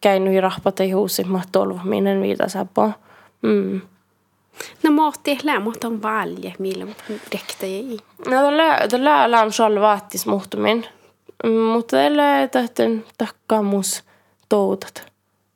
[0.01, 1.41] käynyt i rahpata i huset, mä
[1.83, 2.91] minen viitasappo.
[3.41, 3.81] Mm.
[4.83, 5.11] No
[5.43, 6.85] lämmöt on valje, millä
[7.33, 7.99] rektä ei.
[8.25, 10.85] No tällä tällä läm själv vaattis muhtumin.
[11.73, 14.03] Mutta tällä tahten takkamus
[14.49, 15.11] toutat.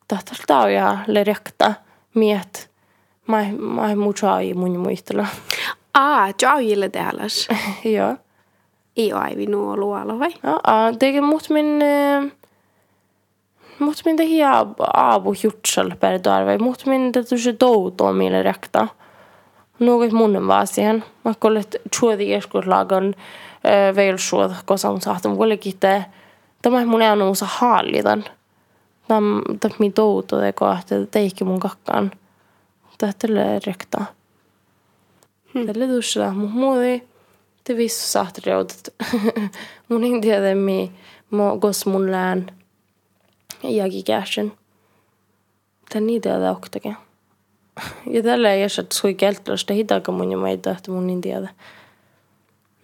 [0.08, 1.74] Tahtal tauja le rekta
[2.14, 2.72] miet.
[3.28, 5.28] Mai mai mucha i mun muistella.
[5.98, 7.48] Ah, jaujille täälläs.
[7.96, 8.16] Joo.
[8.98, 10.34] Ei aivi nuo luola, vai?
[10.44, 10.60] Ja,
[11.00, 11.82] det mot min
[13.78, 18.88] mot min det här abo jutsel per min det du se douto mille rekta.
[19.78, 21.04] Något munnen var siihen.
[21.24, 23.16] Mä kollet chuodi joskus lagan
[23.96, 25.80] veilsuod, koska on saattu kuitenkin
[26.62, 28.24] Tämä mun ei ole se hallitan.
[29.08, 29.42] Tämä on
[29.80, 32.12] mi douto det että teikki mun kakkaan.
[32.98, 33.28] Tätä
[33.66, 34.06] rekta.
[35.54, 37.04] Tällä tuossa mun muudi.
[37.68, 38.94] Det visste saat reudet.
[39.90, 40.92] mun ei tiedä mi
[41.60, 42.52] gos mun lään.
[43.70, 44.52] Jagi käsin.
[45.90, 46.98] Tän niitä tiedä oktakin.
[48.10, 51.50] Ja tällä ei ole sui keltlasta hitaka mun ja meitä, että mun ei tiedä.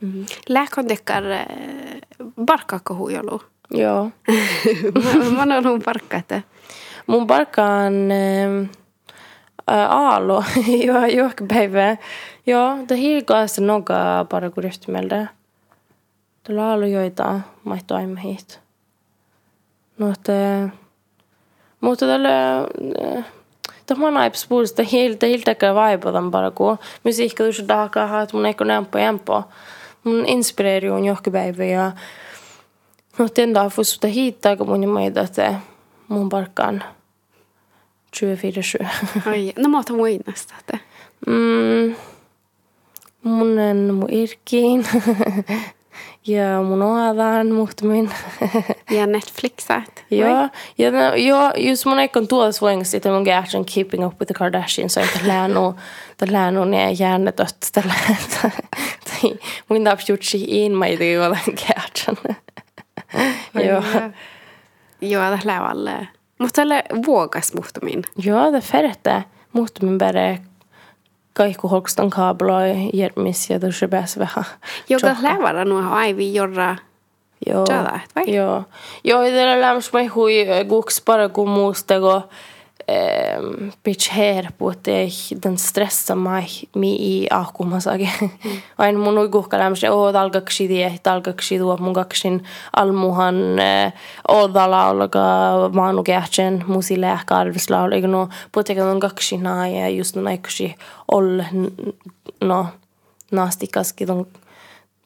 [0.02, 0.26] Mm.
[0.50, 1.24] Lääkon tekkar
[2.94, 3.42] huijolu.
[3.72, 4.12] Joo.
[5.36, 6.42] Mä oon ollut barkka, että...
[7.08, 10.44] Mun barkka on äh, aalo.
[10.86, 11.98] Joo, juokpäivä.
[12.48, 15.28] Joo, det hilkaasti noga bara kuin ryhtymeltä.
[16.44, 18.62] Tällä aalo joita maitto aimme hit.
[19.98, 20.70] No, että...
[21.82, 22.68] Mutta tällä...
[23.86, 28.66] Tämä on aips puolesta hiltä hiltäkään vaipadan bara kun musiikka tuossa dakaa, että mun eikö
[28.66, 29.42] nämpö jämpö.
[30.04, 31.92] Mun inspireeri on johkipäivä ja...
[33.18, 35.56] No, den dag får suta hit aika mun maita, että
[36.08, 36.84] mun parkkaan
[38.84, 38.88] 24-7.
[39.28, 40.78] Oi, no mä otan muinasta, että...
[41.28, 41.96] Mm,
[43.24, 44.86] mun on mun irkiin
[46.28, 48.12] ja mun oadan muhtumin.
[48.92, 50.06] Ja Netflixat.
[50.12, 54.28] ja, ja, no, ja, just mun eikon tuodas voingasti, että mun gärtsen Keeping Up with
[54.28, 55.76] the Kardashians, så että läännu,
[56.12, 57.94] että läännu ne hjärnedött, tällä,
[59.70, 62.18] mun taps jutsi in mä itse olen gärtsen.
[63.68, 63.84] Joo.
[65.02, 66.08] Joo, det lävälle.
[66.40, 68.04] Mutta tälle vuokas muhtumin.
[68.24, 70.38] Joo, det färre muhtumin bara
[71.34, 74.46] kaikku holkstan kabloi järmis ja tuossa päässä vähän.
[74.90, 76.76] Joka lävällä nuo aivi jorra
[77.48, 77.66] Joo.
[78.28, 78.64] Joo.
[79.04, 82.24] Joo, tällä lämmäs mä hui guks bara kun muusta kun
[82.92, 84.84] ähm, pitch här på att
[85.44, 88.10] den stressar mig mi i ahkumasage.
[88.76, 92.42] Aina mun ui kuhka lämmäs, oo talgaksi tie, talgaksi tuo mun kaksin
[92.76, 93.36] almuhan
[94.28, 100.16] odala olga maanu kähtsän musi lähkä arvislaul, eikö no puhutekaan on kaksi naa ja just
[100.16, 100.76] no näikösi
[101.12, 101.42] ol
[102.42, 102.66] no
[103.32, 104.28] naastikaskin on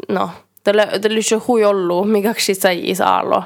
[0.09, 0.29] no
[0.65, 3.43] Tällä tällä se hui ollut, mikä sai isaalo.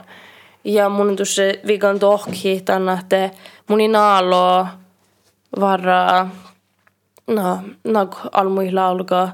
[0.64, 3.30] Ja mun tuossa viikon tohki tänä, että
[3.70, 4.68] mun inaalo
[5.60, 6.30] varra
[7.28, 9.32] no, nag almuilla alga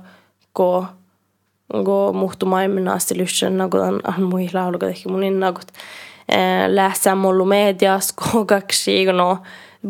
[0.54, 0.86] go
[1.84, 2.46] go muhtu
[3.50, 5.72] nagu on almuilla alga ehkä mun inagut
[6.68, 9.38] läsää mullu medias go kaksi no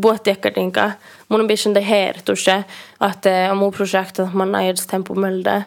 [0.01, 0.91] buottiekkarinka
[1.29, 2.63] mun on bischen det här tuossa
[3.11, 5.65] että mun projektet man näids tempomelde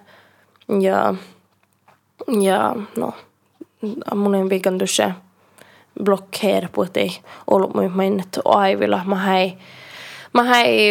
[0.80, 1.14] ja
[2.40, 3.12] ja no
[4.14, 5.12] mun on viikon tuossa
[6.96, 7.20] ei
[7.50, 9.00] ollut mun mainittu aivilla.
[9.04, 9.58] Mä hei,
[10.34, 10.90] mä hei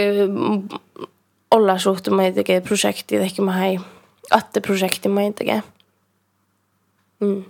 [1.52, 3.80] olla suhtu mä tekee projekti, ehkä mä hei
[4.32, 5.64] atteprojekti mainitake.
[7.20, 7.46] Mm.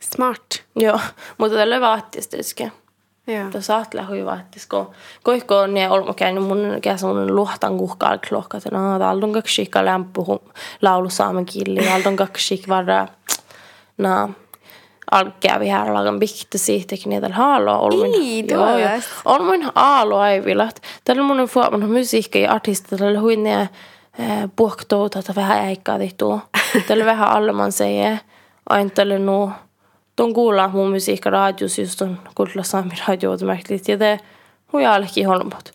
[0.00, 0.64] Smart.
[0.76, 1.00] Joo,
[1.38, 2.72] mutta tällä vaattistiske.
[3.26, 3.50] Joo.
[3.50, 4.90] Tuossa ajattelen hui vaattisko.
[5.22, 8.58] Koikko on niin olma käynyt mun käs mun luhtan kuhkaal klokka.
[8.72, 10.20] No, täällä on kaksi lämpö
[10.82, 11.84] laulu saamen kieli.
[11.84, 13.06] Täällä on kaksi varra.
[13.98, 14.30] No,
[15.10, 18.14] alkea här lagan bikte siitäkin niitä haaloa.
[18.20, 19.10] Ii, tuollaista.
[19.24, 20.82] On mun haalo aivilat.
[21.04, 23.68] Tällä mun fuoman musiikka ja artisti tällä hui ne
[24.56, 26.40] puhktouta, että vähän äikkaa tehtua.
[26.88, 28.16] Tällä vähän alle man säger.
[28.68, 29.50] Aina tällä nu.
[30.18, 33.88] De kuulla mun musiikka radios just on kuulla saami radio märkligt.
[33.88, 34.20] Ja det
[34.72, 35.72] hui alki holmot.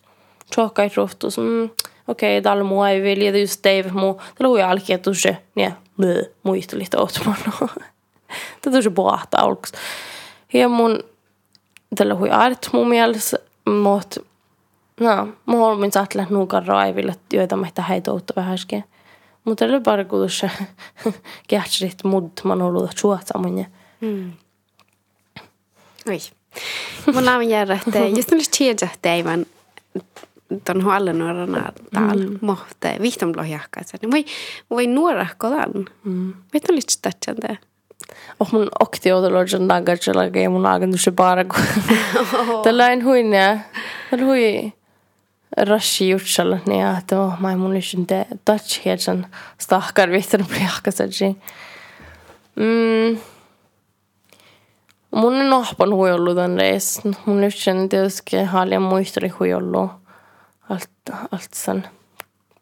[0.56, 1.38] Tjokka i roftus.
[1.38, 1.70] Mm,
[2.08, 4.14] okei, okay, tällä mua ei vilja just Dave mu.
[4.14, 5.74] Tällä hui alki, että se, niin,
[6.44, 6.98] muista lite
[8.64, 9.72] Det tosi bohta alkus.
[10.54, 11.00] Ja mun
[11.96, 13.38] tällä hui art mun mielestä,
[13.70, 14.22] mutta
[15.00, 18.84] no, mä olin saatella nuukan raiville, joita mä heitä uutta vähäskin.
[19.46, 20.52] Mutta tällä se
[21.48, 23.66] kähtsit mud, man on ollut suotsa mun.
[24.02, 24.32] Mm.
[26.10, 26.18] Oi.
[27.14, 29.46] Mun on järjä, että just nyt tiedä, että ei vaan
[30.66, 32.40] ton huolle nuorana täällä, mm.
[32.42, 33.82] mutta vihtom lohjakka.
[34.12, 34.26] Voi,
[34.70, 35.86] voi nuora kodan.
[36.04, 36.34] Mm.
[36.54, 37.58] Du lite stätsände?
[38.40, 41.64] Och mun okti odologin nagatsella ja mun agentus bara kun.
[42.64, 43.66] Tällä en huinne.
[44.10, 44.74] Tällä hui
[45.58, 49.28] rashi jutsalla niin että oh, mä mun lysin te touch hetsen
[49.58, 51.36] stahkar vihtan pliakkasaji.
[52.56, 53.20] Mm.
[55.12, 57.02] Mun on nohpan hui ollut tän reis.
[57.26, 59.92] Mun lysin tietysti halja muistari hui ollut.
[60.70, 60.90] Allt,
[61.32, 61.88] allt sen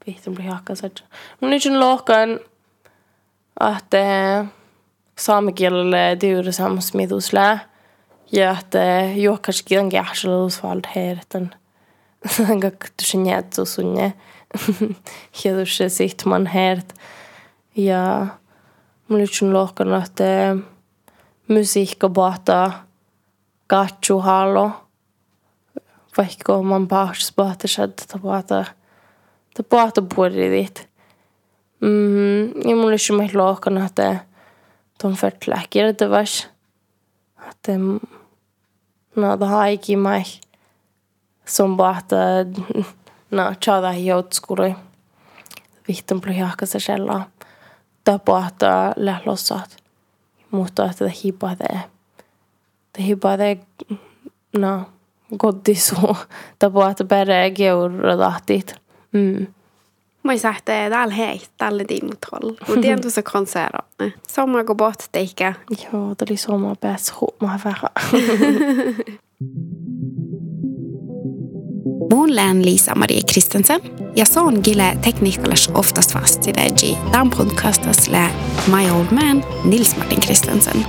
[0.08, 1.04] vihtan pliakkasaji.
[1.42, 2.40] Mun lysin lohkan
[5.14, 7.60] että saamekielelle tiurisamismitusle
[8.32, 8.80] ja että
[9.16, 11.56] juokkaski on kähselusvald heirten
[12.62, 14.14] gak tusen jätsu sunne.
[15.60, 16.94] Tusen sihtman hert
[17.76, 18.28] ja
[19.08, 20.56] mun lytsun lohkan että
[21.48, 22.72] musiikka bahta
[23.68, 24.72] katsu hallo
[26.18, 28.66] vaikka man pahs bahta shad ta bahta
[29.54, 30.90] ta bahta puoridit
[31.82, 34.20] mm ja mun lytsun meh lohkan että
[35.04, 36.48] de förtläcker det vars
[37.36, 37.78] att det
[39.14, 40.30] no det har ikke meg
[41.46, 42.48] som bare at
[43.30, 44.74] no tjada i joutskuri
[45.88, 47.24] vihten blir jaka sig själva
[48.04, 48.64] det på att
[48.98, 49.78] lählossat
[50.50, 51.82] mutta että det hipa det
[52.92, 53.60] det hipa det
[54.52, 54.86] no
[55.30, 56.16] goddisu
[56.58, 58.76] det på att bara geura dahtit
[59.12, 59.48] mm
[60.24, 62.66] Mä sa, että täällä hei, tälle tiimutolla.
[62.68, 63.80] Mutta en tuossa konsero.
[64.28, 65.54] Somma går bort teikä.
[65.94, 67.90] Joo, tuli somma pääs huomaa vähän.
[72.14, 73.82] Mun lään Liisa-Marie Kristensen
[74.16, 78.30] ja son gille tekniikalas oftast fast i det Dan podcastas lä
[78.68, 80.86] My Old Man Nils Martin Kristensen.